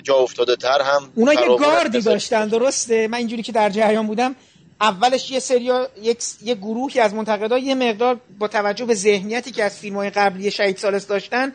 جا 0.03 0.15
افتاده 0.15 0.57
تر 0.57 0.83
هم 0.83 1.13
اونا 1.15 1.33
یه 1.33 1.57
گاردی 1.59 2.01
داشتن 2.01 2.49
درسته؟ 2.49 3.09
من 3.09 3.19
اینجوری 3.19 3.43
که 3.43 3.53
در 3.53 3.71
جریان 3.71 4.07
بودم 4.07 4.37
اولش 4.81 5.31
یه 5.31 5.41
سریا 5.41 5.89
یک 6.03 6.19
یه 6.43 6.55
گروهی 6.55 7.01
از 7.01 7.15
منتقدا 7.15 7.59
یه 7.59 7.75
مقدار 7.75 8.21
با 8.39 8.49
توجه 8.49 8.85
به 8.85 8.95
ذهنیتی 8.95 9.51
که 9.51 9.65
از 9.65 9.79
فیلم 9.79 9.97
های 9.97 10.11
قبلی 10.11 10.51
شهید 10.51 10.77
سالس 10.77 11.07
داشتن 11.07 11.53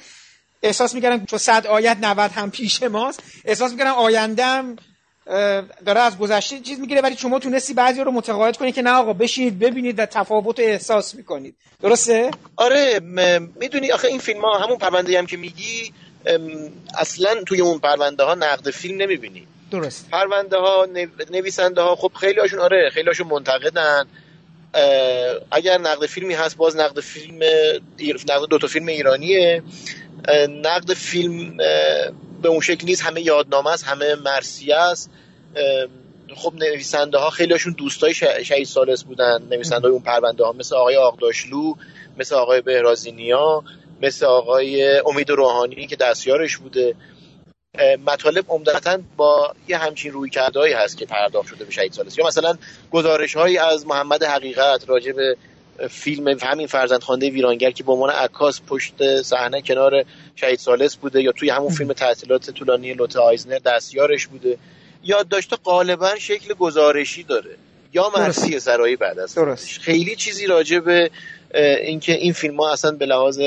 احساس 0.63 0.95
می‌کردم 0.95 1.25
چون 1.25 1.39
صد 1.39 1.67
آیت 1.67 1.97
90 2.01 2.31
هم 2.31 2.51
پیش 2.51 2.83
ماست 2.83 3.23
احساس 3.45 3.71
می‌کردم 3.71 3.91
آیندهم 3.91 4.75
داره 5.85 5.99
از 5.99 6.17
گذشته 6.17 6.59
چیز 6.59 6.79
می‌گیره 6.79 7.01
ولی 7.01 7.17
شما 7.17 7.39
تونستی 7.39 7.73
بعضی 7.73 8.01
رو 8.01 8.11
متقاعد 8.11 8.57
کنید 8.57 8.75
که 8.75 8.81
نه 8.81 8.91
آقا 8.91 9.13
بشینید 9.13 9.59
ببینید 9.59 9.99
و 9.99 10.05
تفاوت 10.05 10.59
احساس 10.59 11.15
می‌کنید. 11.15 11.55
درسته؟ 11.81 12.31
آره 12.55 12.99
می‌دونی 13.59 13.91
آخه 13.91 14.07
این 14.07 14.19
فیلم 14.19 14.41
ها 14.41 14.57
همون 14.57 14.77
پرونده 14.77 15.17
هم 15.17 15.25
که 15.25 15.37
میگی 15.37 15.93
اصلا 16.97 17.43
توی 17.43 17.61
اون 17.61 17.79
پرونده 17.79 18.23
ها 18.23 18.35
نقد 18.35 18.69
فیلم 18.69 19.01
نمی‌بینی. 19.01 19.47
درست. 19.71 20.09
پرونده 20.09 20.57
ها 20.57 20.87
نویسنده 21.31 21.81
ها 21.81 21.95
خب 21.95 22.11
خیلی 22.19 22.39
هاشون 22.39 22.59
آره 22.59 22.89
خیلی 22.93 23.07
هاشون 23.07 23.27
منتقدن 23.27 24.05
اگر 25.51 25.77
نقد 25.77 26.05
فیلمی 26.05 26.33
هست 26.33 26.57
باز 26.57 26.77
نقد 26.77 26.99
فیلم 26.99 27.39
نقد 28.29 28.49
دو 28.49 28.57
تا 28.57 28.67
فیلم 28.67 28.87
ایرانیه. 28.87 29.63
نقد 30.49 30.93
فیلم 30.93 31.57
به 32.41 32.49
اون 32.49 32.59
شکل 32.59 32.85
نیست. 32.85 33.03
همه 33.03 33.21
یادنامه 33.21 33.71
است 33.71 33.83
همه 33.83 34.15
مرسیه 34.15 34.75
است. 34.75 35.09
خب 36.35 36.53
نویسنده 36.55 37.17
ها 37.17 37.29
خیلی 37.29 37.51
هاشون 37.51 37.73
دوستای 37.73 38.13
شهید 38.43 38.65
سالس 38.65 39.03
بودن. 39.03 39.41
نویسنده 39.51 39.81
های 39.81 39.91
اون 39.91 40.01
پرونده 40.01 40.45
ها 40.45 40.51
مثل 40.51 40.75
آقای 40.75 40.95
آقداشلو 40.95 41.73
مثل 42.17 42.35
آقای 42.35 42.61
بهرازینیا 42.61 43.63
مثل 44.01 44.25
آقای 44.25 44.99
امید 44.99 45.29
روحانی 45.29 45.87
که 45.87 45.95
دستیارش 45.95 46.57
بوده. 46.57 46.95
مطالب 48.05 48.45
عمدتا 48.49 48.99
با 49.17 49.53
یه 49.67 49.77
همچین 49.77 50.11
روی 50.11 50.29
کردهایی 50.29 50.73
هست 50.73 50.97
که 50.97 51.05
پرداخت 51.05 51.47
شده 51.47 51.65
به 51.65 51.71
شهید 51.71 51.91
سالس. 51.91 52.17
یا 52.17 52.27
مثلا 52.27 52.57
گزارش 52.91 53.35
هایی 53.35 53.57
از 53.57 53.87
محمد 53.87 54.23
حقیقت 54.23 54.89
راجع 54.89 55.11
به 55.11 55.37
فیلم 55.89 56.37
همین 56.41 56.67
فرزند 56.67 57.03
خانده 57.03 57.29
ویرانگر 57.29 57.71
که 57.71 57.83
به 57.83 57.91
عنوان 57.91 58.09
عکاس 58.09 58.61
پشت 58.67 59.21
صحنه 59.21 59.61
کنار 59.61 60.03
شهید 60.35 60.59
سالس 60.59 60.95
بوده 60.95 61.21
یا 61.21 61.31
توی 61.31 61.49
همون 61.49 61.69
فیلم 61.69 61.93
تعطیلات 61.93 62.51
طولانی 62.51 62.93
لوت 62.93 63.15
آیزنر 63.15 63.59
دستیارش 63.59 64.27
بوده. 64.27 64.57
یادداشت 65.03 65.53
غالبا 65.63 66.15
شکل 66.15 66.53
گزارشی 66.53 67.23
داره. 67.23 67.55
یا 67.93 68.11
مرسی 68.17 68.59
سرایی 68.59 68.95
بعد 68.95 69.19
از 69.19 69.37
خیلی 69.81 70.15
چیزی 70.15 70.47
راجع 70.47 70.79
به 70.79 71.11
اینکه 71.83 72.13
این 72.13 72.33
فیلم 72.33 72.57
ها 72.57 72.71
اصلا 72.71 72.91
به 72.91 73.05
لحاظ 73.05 73.39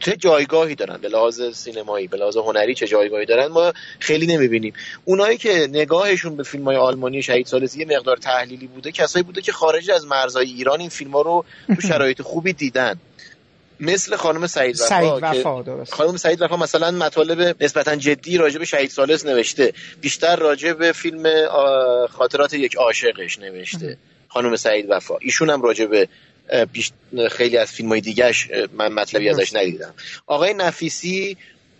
چه 0.00 0.16
جایگاهی 0.16 0.74
دارن؟ 0.74 0.96
به 0.96 1.08
لحاظ 1.08 1.42
سینمایی 1.54 2.06
به 2.06 2.16
لحاظ 2.16 2.36
هنری 2.36 2.74
چه 2.74 2.86
جایگاهی 2.86 3.26
دارن؟ 3.26 3.46
ما 3.46 3.72
خیلی 3.98 4.26
نمی‌بینیم. 4.26 4.72
اونایی 5.04 5.38
که 5.38 5.68
نگاهشون 5.70 6.36
به 6.36 6.42
فیلم 6.42 6.64
های 6.64 6.76
آلمانی 6.76 7.22
شهید 7.22 7.46
سالسی 7.46 7.80
یه 7.80 7.86
مقدار 7.96 8.16
تحلیلی 8.16 8.66
بوده 8.66 8.92
کسایی 8.92 9.22
بوده 9.22 9.42
که 9.42 9.52
خارج 9.52 9.90
از 9.90 10.06
مرزهای 10.06 10.46
ایران 10.46 10.80
این 10.80 10.88
فیلم 10.88 11.10
ها 11.10 11.22
رو 11.22 11.44
تو 11.66 11.80
شرایط 11.88 12.22
خوبی 12.22 12.52
دیدن. 12.52 13.00
مثل 13.80 14.16
خانم 14.16 14.46
سعید 14.46 14.74
وفا, 14.80 14.88
سعید 14.88 15.12
وفا 15.22 15.84
خانم 15.84 16.16
سعید 16.16 16.42
وفا 16.42 16.56
مثلا 16.56 16.90
مطالب 16.90 17.62
نسبتا 17.62 17.96
جدی 17.96 18.36
راجع 18.36 18.58
به 18.58 18.64
شهید 18.64 18.90
سالس 18.90 19.26
نوشته. 19.26 19.72
بیشتر 20.00 20.36
راجع 20.36 20.72
به 20.72 20.92
فیلم 20.92 21.46
خاطرات 22.06 22.54
یک 22.54 22.76
عاشقش 22.76 23.38
نوشته. 23.38 23.98
خانم 24.28 24.56
سعید 24.56 24.86
وفا. 24.88 25.16
ایشون 25.20 25.50
هم 25.50 25.62
راجع 25.62 25.86
به 25.86 26.08
خیلی 27.30 27.56
از 27.56 27.72
فیلم 27.72 27.88
های 27.88 28.00
دیگهش 28.00 28.48
من 28.72 28.92
مطلبی 28.92 29.28
ازش 29.28 29.54
ندیدم. 29.54 29.94
آقای 30.26 30.54
نفیسی 30.54 31.36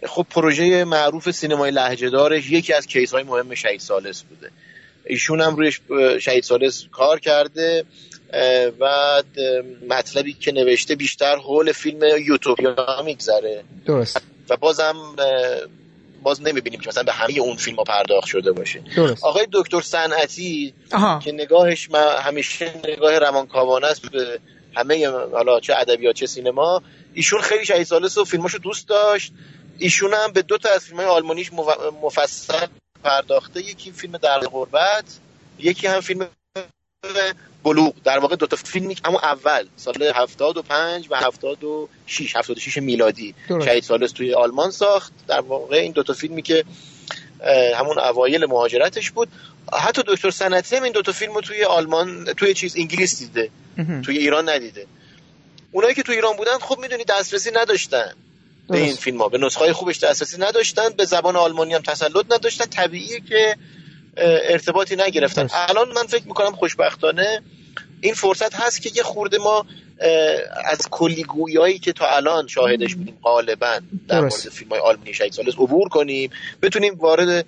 خب 0.06 0.26
پروژه 0.30 0.84
معروف 0.84 1.30
سینمای 1.30 1.70
لحجه 1.70 2.10
دارش 2.10 2.50
یکی 2.50 2.72
از 2.72 2.86
کیس 2.86 3.14
های 3.14 3.22
مهم 3.22 3.54
شهید 3.54 3.80
سالس 3.80 4.22
بوده. 4.22 4.50
ایشون 5.06 5.40
هم 5.40 5.56
روی 5.56 5.72
شهید 6.20 6.44
سالس 6.44 6.84
کار 6.92 7.20
کرده 7.20 7.84
و 8.80 9.22
مطلبی 9.88 10.32
که 10.32 10.52
نوشته 10.52 10.94
بیشتر 10.94 11.36
حول 11.36 11.72
فیلم 11.72 12.00
یوتوپیا 12.26 13.02
میگذره. 13.04 13.64
درست. 13.86 14.22
و 14.48 14.56
بازم 14.56 14.94
باز 16.22 16.42
نمی‌بینیم 16.42 16.80
که 16.80 16.88
مثلا 16.88 17.02
به 17.02 17.12
همه 17.12 17.38
اون 17.38 17.56
فیلم 17.56 17.76
ها 17.76 17.84
پرداخت 17.84 18.26
شده 18.26 18.52
باشه. 18.52 18.82
درست. 18.96 19.24
آقای 19.24 19.46
دکتر 19.52 19.80
صنعتی 19.80 20.74
که 21.24 21.32
نگاهش 21.32 21.88
همیشه 22.20 22.72
نگاه 22.88 23.18
روانکاوانه 23.18 23.86
است 23.86 24.10
به 24.10 24.38
همه 24.76 25.08
حالا 25.08 25.60
چه 25.60 25.74
ادبیات 25.76 26.14
چه 26.14 26.26
سینما 26.26 26.82
ایشون 27.14 27.40
خیلی 27.40 27.64
شهید 27.64 27.86
سالس 27.86 28.18
و 28.18 28.24
فیلماشو 28.24 28.58
دوست 28.58 28.88
داشت. 28.88 29.32
ایشون 29.78 30.14
هم 30.14 30.32
به 30.32 30.42
دو 30.42 30.58
تا 30.58 30.68
از 30.68 30.84
فیلم 30.84 30.96
های 30.96 31.06
آلمانیش 31.06 31.50
مفصل 32.02 32.66
پرداخته. 33.04 33.60
یکی 33.60 33.92
فیلم 33.92 34.16
در 34.16 34.38
غربت 34.38 35.04
یکی 35.58 35.86
هم 35.86 36.00
فیلم 36.00 36.28
بلوغ. 37.64 37.94
در 38.04 38.18
واقع 38.18 38.36
دو 38.36 38.46
تا 38.46 38.56
فیلمی 38.56 38.96
همون 39.04 39.20
اول 39.22 39.66
سال 39.76 40.02
75 40.14 41.06
و 41.10 41.16
76 41.16 42.36
76 42.36 42.78
میلادی 42.78 43.34
شهید 43.64 43.82
سالس 43.82 44.12
توی 44.12 44.34
آلمان 44.34 44.70
ساخت. 44.70 45.12
در 45.26 45.40
واقع 45.40 45.76
این 45.76 45.92
دو 45.92 46.02
تا 46.02 46.12
فیلمی 46.12 46.42
که 46.42 46.64
همون 47.74 47.98
اوایل 47.98 48.46
مهاجرتش 48.46 49.10
بود. 49.10 49.28
حتی 49.72 50.02
دکتر 50.06 50.30
سنتی 50.30 50.76
هم 50.76 50.82
این 50.82 50.92
دوتا 50.92 51.12
فیلم 51.12 51.34
رو 51.34 51.40
توی 51.40 51.64
آلمان 51.64 52.24
توی 52.24 52.54
چیز 52.54 52.76
انگلیس 52.76 53.18
دیده. 53.18 53.50
توی 54.04 54.18
ایران 54.18 54.48
ندیده. 54.48 54.86
اونایی 55.72 55.94
که 55.94 56.02
توی 56.02 56.14
ایران 56.14 56.36
بودن 56.36 56.58
خب 56.58 56.78
می‌دونی 56.78 57.04
دسترسی 57.04 57.50
نداشتن 57.54 58.12
به 58.68 58.78
این 58.78 58.94
فیلم 58.94 59.18
ها 59.18 59.28
به 59.28 59.38
نسخه 59.38 59.72
خوبش 59.72 59.98
دسترسی 59.98 60.36
نداشتن 60.38 60.88
به 60.88 61.04
زبان 61.04 61.36
آلمانی 61.36 61.74
هم 61.74 61.82
تسلط 61.82 62.26
نداشتن. 62.30 62.64
طبیعیه 62.64 63.20
که 63.20 63.56
ارتباطی 64.16 64.96
نگرفتن. 64.96 65.48
الان 65.52 65.92
من 65.92 66.06
فکر 66.06 66.26
می‌کنم 66.26 66.52
خوشبختانه 66.52 67.42
این 68.00 68.14
فرصت 68.14 68.54
هست 68.54 68.82
که 68.82 68.90
یه 68.94 69.02
خورده 69.02 69.38
ما 69.38 69.66
از 70.64 70.78
کلیگویایی 70.90 71.78
که 71.78 71.92
تا 71.92 72.06
الان 72.16 72.46
شاهدش 72.46 72.94
بودیم 72.94 73.18
غالبا 73.22 73.80
در 74.08 74.20
مورد 74.20 74.32
فیلم 74.32 74.70
های 74.70 74.80
آلمانی 74.80 75.14
شهید 75.14 75.32
سالس 75.32 75.54
عبور 75.54 75.88
کنیم. 75.88 76.30
بتونیم 76.62 76.94
وارد 76.94 77.46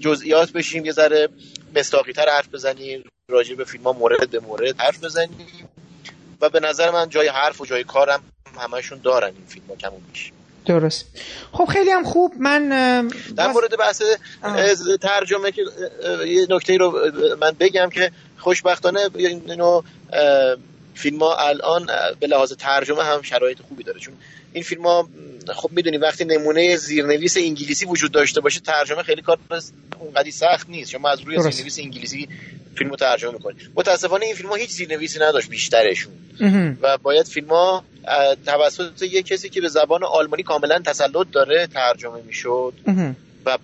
جزئیات 0.00 0.52
بشیم 0.52 0.84
یه 0.84 0.92
ذره 0.92 1.28
مستاقی 1.76 2.12
تر 2.12 2.28
حرف 2.28 2.48
بزنیم 2.48 3.04
راجع 3.28 3.54
به 3.54 3.64
فیلم 3.64 3.84
ها 3.84 3.92
مورد 3.92 4.30
به 4.30 4.40
مورد 4.40 4.80
حرف 4.80 5.04
بزنیم. 5.04 5.68
و 6.40 6.48
به 6.48 6.60
نظر 6.60 6.90
من 6.90 7.08
جای 7.08 7.28
حرف 7.28 7.60
و 7.60 7.66
جای 7.66 7.84
کارم 7.84 8.20
همشون 8.58 9.00
دارن 9.02 9.26
این 9.26 9.46
فیلم 9.48 9.66
ها 9.68 9.76
کمون 9.76 10.00
بیش 10.12 10.32
درست. 10.66 11.06
خب 11.52 11.64
خیلی 11.64 11.90
هم 11.90 12.04
خوب. 12.04 12.34
من 12.38 12.68
در 13.36 13.48
مورد 13.48 13.78
بحث 13.78 14.02
ترجمه 15.02 15.52
که 15.52 15.62
یه 16.26 16.46
نکته 16.50 16.76
رو 16.76 17.10
من 17.40 17.56
بگم 17.60 17.90
که 17.90 18.10
خوشبختانه 18.38 19.00
اینو 19.14 19.82
فیلم 20.94 21.18
ها 21.18 21.36
الان 21.36 21.86
به 22.20 22.26
لحاظ 22.26 22.52
ترجمه 22.52 23.02
هم 23.02 23.22
شرایط 23.22 23.58
خوبی 23.68 23.82
داره. 23.84 24.00
چون 24.00 24.14
این 24.56 24.64
فیلم 24.64 24.82
ها 24.82 25.08
خب 25.54 25.70
می‌دونی 25.72 25.96
وقتی 25.96 26.24
نمونه 26.24 26.76
زیرنویس 26.76 27.36
انگلیسی 27.36 27.86
وجود 27.86 28.12
داشته 28.12 28.40
باشه 28.40 28.60
ترجمه 28.60 29.02
خیلی 29.02 29.22
کار 29.22 29.38
اونقدی 29.98 30.30
سخت 30.30 30.68
نیست. 30.68 30.90
شما 30.90 31.08
از 31.08 31.20
روی 31.20 31.42
زیرنویس 31.42 31.78
انگلیسی 31.78 32.28
فیلم 32.74 32.90
رو 32.90 32.96
ترجمه 32.96 33.32
می‌کنید 33.32 33.70
متاسفانه 33.74 34.26
این 34.26 34.34
فیلم 34.34 34.48
ها 34.48 34.54
هیچ 34.54 34.70
زیرنویسی 34.70 35.18
نداشت 35.18 35.48
بیشترشون. 35.48 36.12
و 36.82 36.98
باید 36.98 37.26
فیلم 37.26 37.48
ها 37.48 37.84
توسط 38.46 39.02
یه 39.02 39.22
کسی 39.22 39.48
که 39.48 39.60
به 39.60 39.68
زبان 39.68 40.04
آلمانی 40.04 40.42
کاملا 40.42 40.78
تسلط 40.78 41.26
داره 41.32 41.66
ترجمه 41.66 42.22
می‌شد. 42.26 42.72
و 43.46 43.58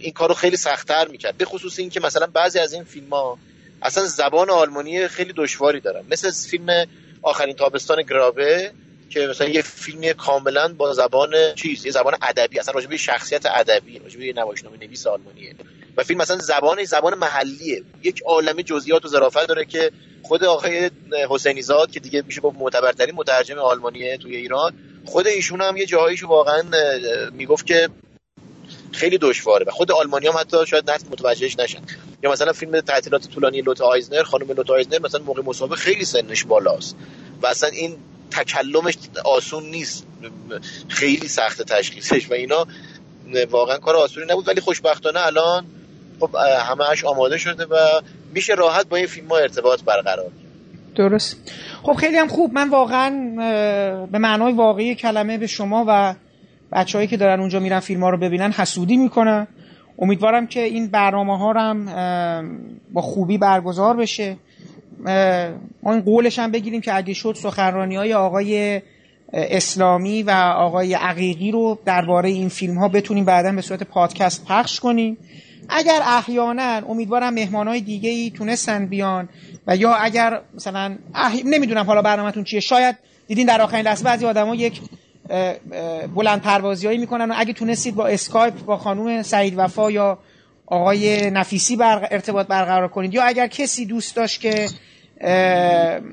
این 0.00 0.12
کارو 0.12 0.34
خیلی 0.34 0.56
سختتر 0.56 1.08
می‌کرد. 1.08 1.36
به 1.36 1.44
خصوص 1.44 1.78
اینکه 1.78 2.00
مثلا 2.00 2.26
بعضی 2.26 2.58
از 2.58 2.72
این 2.72 2.84
فیلم 2.84 3.08
ها 3.10 3.38
اصلا 3.82 4.06
زبان 4.06 4.50
آلمانی 4.50 5.08
خیلی 5.08 5.32
دشواری 5.36 5.80
دارن. 5.80 6.02
مثل 6.10 6.30
فیلم 6.50 6.86
آخرین 7.22 7.56
تابستان 7.56 8.02
گرابه 8.02 8.70
که 9.10 9.20
مثلا 9.20 9.48
یه 9.48 9.62
فیلمی 9.62 10.14
کاملا 10.14 10.68
با 10.68 10.92
زبان 10.92 11.34
چیز 11.54 11.86
یه 11.86 11.92
زبان 11.92 12.14
ادبی 12.22 12.58
اصلا 12.58 12.74
راجع 12.74 12.86
به 12.86 12.96
شخصیت 12.96 13.46
ادبی 13.46 13.98
راجع 13.98 14.18
به 14.18 14.32
نمایشنامه 14.40 14.76
نویس 14.76 15.06
آلمانیه. 15.06 15.54
و 15.96 16.04
فیلم 16.04 16.20
مثلا 16.20 16.38
زبان 16.38 16.84
زبان 16.84 17.14
محلیه. 17.14 17.82
یک 18.02 18.22
عالم 18.26 18.62
جزئیات 18.62 19.04
و 19.04 19.08
ظرافت 19.08 19.46
داره 19.46 19.64
که 19.64 19.90
خود 20.22 20.44
آقای 20.44 20.90
حسینی 21.30 21.62
زاد 21.62 21.90
که 21.90 22.00
دیگه 22.00 22.22
میشه 22.26 22.40
گفت 22.40 22.56
معتبرترین 22.58 23.14
مترجم 23.14 23.58
آلمانیه 23.58 24.16
توی 24.16 24.36
ایران 24.36 24.74
خود 25.04 25.26
ایشون 25.26 25.60
هم 25.60 25.76
یه 25.76 25.86
جاهایشو 25.86 26.26
واقعا 26.26 26.62
می‌گفت 27.32 27.66
که 27.66 27.88
خیلی 28.92 29.18
دشواره 29.18 29.66
و 29.66 29.70
خود 29.70 29.92
آلمانی 29.92 30.26
هم 30.26 30.36
حتی 30.38 30.66
شاید 30.66 30.90
نت 30.90 31.04
متوجهش 31.10 31.58
نشن. 31.58 31.80
یا 32.22 32.30
مثلا 32.30 32.52
فیلم 32.52 32.80
تعطیلات 32.80 33.28
طولانی 33.28 33.60
لوت 33.60 33.80
آیزنر 33.80 34.22
خانم 34.22 34.52
لوت 34.52 34.70
آیزنر 34.70 34.98
مثلا 34.98 35.22
موقع 35.22 35.42
مصاحبه 35.42 35.76
خیلی 35.76 36.04
سنش 36.04 36.44
بالاست. 36.44 36.96
و 37.42 37.46
اصلا 37.46 37.68
این 37.68 37.96
تکلمش 38.30 38.94
آسون 39.24 39.64
نیست. 39.64 40.06
خیلی 40.88 41.28
سخت 41.28 41.62
تشخیصش 41.62 42.30
و 42.30 42.34
اینا. 42.34 42.66
واقعا 43.50 43.78
کار 43.78 43.96
آسونی 43.96 44.26
نبود 44.30 44.48
ولی 44.48 44.60
خوشبختانه 44.60 45.26
الان 45.26 45.64
خب 46.20 46.30
همهش 46.60 47.04
آماده 47.04 47.38
شده 47.38 47.64
و 47.64 47.76
میشه 48.34 48.54
راحت 48.54 48.88
با 48.88 48.96
این 48.96 49.06
فیلم 49.06 49.28
ها 49.28 49.36
ارتباط 49.36 49.82
برقرار 49.82 50.30
درست. 50.96 51.52
خب 51.82 51.92
خیلی 51.92 52.16
هم 52.16 52.28
خوب. 52.28 52.52
من 52.52 52.68
واقعا 52.68 53.10
به 54.12 54.18
معنای 54.18 54.52
واقعی 54.52 54.94
کلمه 54.94 55.38
به 55.38 55.46
شما 55.46 55.84
و 55.88 56.14
بچههایی 56.72 57.08
که 57.08 57.16
دارن 57.16 57.40
اونجا 57.40 57.60
میرن 57.60 57.80
فیلم 57.80 58.02
ها 58.02 58.10
رو 58.10 58.18
ببینن 58.18 58.52
حسودی 58.52 58.96
می‌کنن 58.96 59.46
امیدوارم 59.98 60.46
که 60.46 60.60
این 60.60 60.90
برنامه 60.90 61.38
ها 61.38 61.52
هم 61.52 61.86
با 62.92 63.02
خوبی 63.02 63.38
برگزار 63.38 63.96
بشه. 63.96 64.36
ما 65.82 65.92
این 65.92 66.00
قولش 66.00 66.38
هم 66.38 66.50
بگیریم 66.50 66.80
که 66.80 66.96
اگه 66.96 67.14
شد 67.14 67.36
سخنرانی 67.38 67.96
های 67.96 68.14
آقای 68.14 68.82
اسلامی 69.32 70.22
و 70.22 70.30
آقای 70.56 70.94
عقیقی 70.94 71.50
رو 71.50 71.78
درباره 71.84 72.28
این 72.28 72.48
فیلم 72.48 72.78
ها 72.78 72.88
بتونیم 72.88 73.24
بعدا 73.24 73.52
به 73.52 73.62
صورت 73.62 73.82
پادکست 73.82 74.44
پخش 74.44 74.80
کنیم. 74.80 75.16
اگر 75.68 76.00
احیانا 76.04 76.82
امیدوارم 76.88 77.34
مهمان 77.34 77.68
های 77.68 77.80
دیگه 77.80 78.10
ای 78.10 78.30
تونستن 78.30 78.86
بیان 78.86 79.28
و 79.66 79.76
یا 79.76 79.94
اگر 79.94 80.40
مثلا 80.54 80.96
نمی‌دونم 81.44 81.84
حالا 81.84 82.02
برنامهتون 82.02 82.44
چیه 82.44 82.60
شاید 82.60 82.96
دیدین 83.28 83.46
در 83.46 83.62
آخرین 83.62 83.84
لحظه 83.84 84.04
بعضی 84.04 84.26
آدما 84.26 84.54
یک 84.54 84.80
بلند 86.14 86.42
پروازیایی 86.42 86.98
می‌کنن 86.98 87.30
و 87.30 87.34
اگه 87.36 87.52
تونستید 87.52 87.94
با 87.94 88.06
اسکایپ 88.06 88.64
با 88.64 88.76
خانوم 88.76 89.22
سعید 89.22 89.54
وفا 89.56 89.90
یا 89.90 90.18
آقای 90.66 91.30
نفیسی 91.30 91.76
بر... 91.76 92.08
ارتباط 92.10 92.46
برقرار 92.46 92.88
کنید 92.88 93.14
یا 93.14 93.22
اگر 93.22 93.46
کسی 93.46 93.86
دوست 93.86 94.16
داشت 94.16 94.40
که 94.40 94.68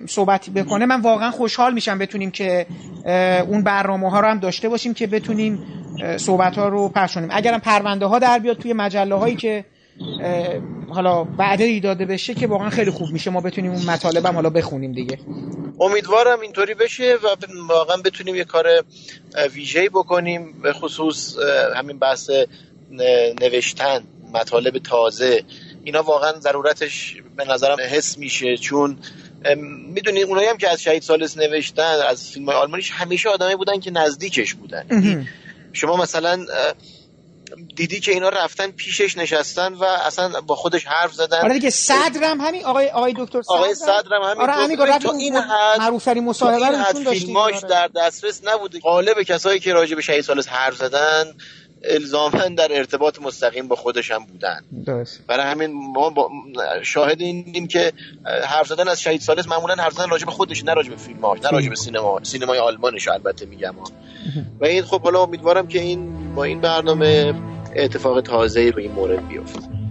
صحبتی 0.07 0.51
بکنه 0.51 0.85
من 0.85 1.01
واقعا 1.01 1.31
خوشحال 1.31 1.73
میشم 1.73 1.97
بتونیم 1.97 2.31
که 2.31 2.65
اون 3.47 3.63
برنامه 3.63 4.09
ها 4.09 4.19
رو 4.19 4.27
هم 4.27 4.39
داشته 4.39 4.69
باشیم 4.69 4.93
که 4.93 5.07
بتونیم 5.07 5.59
صحبت 6.17 6.57
ها 6.57 6.67
رو 6.67 6.89
پخش 6.89 7.13
کنیم. 7.13 7.29
اگرم 7.31 7.59
پرونده 7.59 8.05
ها 8.05 8.19
در 8.19 8.39
بیاد 8.39 8.57
توی 8.57 8.73
مجله 8.73 9.15
هایی 9.15 9.35
که 9.35 9.65
حالا 10.89 11.23
بعد 11.23 11.83
داده 11.83 12.05
بشه 12.05 12.33
که 12.33 12.47
واقعا 12.47 12.69
خیلی 12.69 12.91
خوب 12.91 13.09
میشه 13.11 13.31
ما 13.31 13.41
بتونیم 13.41 13.71
اون 13.71 13.85
مطالب 13.85 14.27
حالا 14.27 14.49
بخونیم 14.49 14.91
دیگه. 14.91 15.17
امیدوارم 15.79 16.39
اینطوری 16.39 16.73
بشه 16.73 17.15
و 17.23 17.27
واقعا 17.69 17.97
بتونیم 18.05 18.35
یه 18.35 18.43
کار 18.43 18.65
ویژه‌ای 19.53 19.89
بکنیم 19.89 20.61
به 20.63 20.73
خصوص 20.73 21.35
همین 21.75 21.99
بحث 21.99 22.29
نوشتن 23.41 24.03
مطالب 24.33 24.77
تازه 24.77 25.43
اینا 25.87 26.03
واقعا 26.03 26.39
ضرورتش 26.39 27.15
به 27.37 27.45
نظرم 27.45 27.77
حس 27.79 28.17
میشه 28.17 28.57
چون 28.57 28.97
می‌دونید 29.93 30.23
اونایی 30.23 30.47
هم 30.47 30.57
که 30.57 30.69
از 30.69 30.81
شهید 30.81 31.03
سالس 31.03 31.37
نوشتن 31.37 31.99
از 32.09 32.29
فیلم 32.29 32.49
آلمانیش 32.49 32.91
همیشه 32.91 33.29
آدمایی 33.29 33.55
بودن 33.55 33.79
که 33.79 33.91
نزدیکش 33.91 34.53
بودن. 34.53 34.85
یعنی 34.91 35.27
شما 35.73 35.97
مثلا 35.97 36.45
دیدی 37.75 37.99
که 37.99 38.11
اینا 38.11 38.29
رفتن 38.29 38.71
پیشش 38.71 39.17
نشستن 39.17 39.73
و 39.73 39.83
اصلا 39.83 40.41
با 40.41 40.55
خودش 40.55 40.85
حرف 40.85 41.13
زدن. 41.13 41.37
آره 41.37 41.53
دیگه 41.53 41.69
صدرم 41.69 42.41
همین 42.41 42.65
آقای 42.65 42.89
آقای 42.89 43.13
دکتر 43.17 43.41
صدرم 43.41 43.57
آقای 43.57 43.75
صدرم 43.75 44.21
همین 44.23 44.41
آره 44.41 44.53
همین 44.53 44.99
تو 44.99 45.11
این 45.11 45.35
حد 45.35 45.79
معروف 45.79 46.07
مصاحبه 46.07 46.67
رو 46.67 47.11
فیلماش 47.11 47.55
آره. 47.55 47.67
در 47.67 47.89
دسترس 47.95 48.41
نبوده. 48.43 48.79
غالب 48.79 49.23
کسایی 49.23 49.59
که 49.59 49.73
راجع 49.73 49.95
به 49.95 50.01
شهید 50.01 50.21
سالس 50.21 50.47
حرف 50.47 50.75
زدن 50.75 51.33
الزاما 51.83 52.47
در 52.57 52.67
ارتباط 52.71 53.21
مستقیم 53.21 53.67
با 53.67 53.75
خودش 53.75 54.11
هم 54.11 54.25
بودن. 54.25 54.61
درست 54.85 55.19
برای 55.27 55.45
همین 55.45 55.73
ما 55.93 56.09
با 56.09 56.29
شاهد 56.83 57.21
اینیم 57.21 57.67
که 57.67 57.91
حرف 58.47 58.67
زدن 58.67 58.87
از 58.87 59.01
شهید 59.01 59.21
سالس 59.21 59.47
معمولا 59.47 59.75
حرف 59.75 59.93
زدن 59.93 60.09
راجع 60.09 60.25
به 60.25 60.31
خودش 60.31 60.63
نه 60.63 60.73
راجع 60.73 60.89
به 60.89 60.95
فیلماش 60.95 61.39
نه 61.43 61.49
راجع 61.49 61.69
به 61.69 61.75
سینما. 61.75 62.19
سینمای 62.23 62.59
آلمانش 62.59 63.07
البته 63.07 63.45
میگم 63.45 63.75
و 64.59 64.65
این 64.65 64.83
خب 64.83 65.01
حالا 65.01 65.23
امیدوارم 65.23 65.67
که 65.67 65.81
این 65.81 66.33
با 66.35 66.43
این 66.43 66.61
برنامه 66.61 67.33
اتفاق 67.75 68.21
تازه‌ای 68.21 68.71
به 68.71 68.81
این 68.81 68.91
مورد 68.91 69.27
بیفته. 69.27 69.86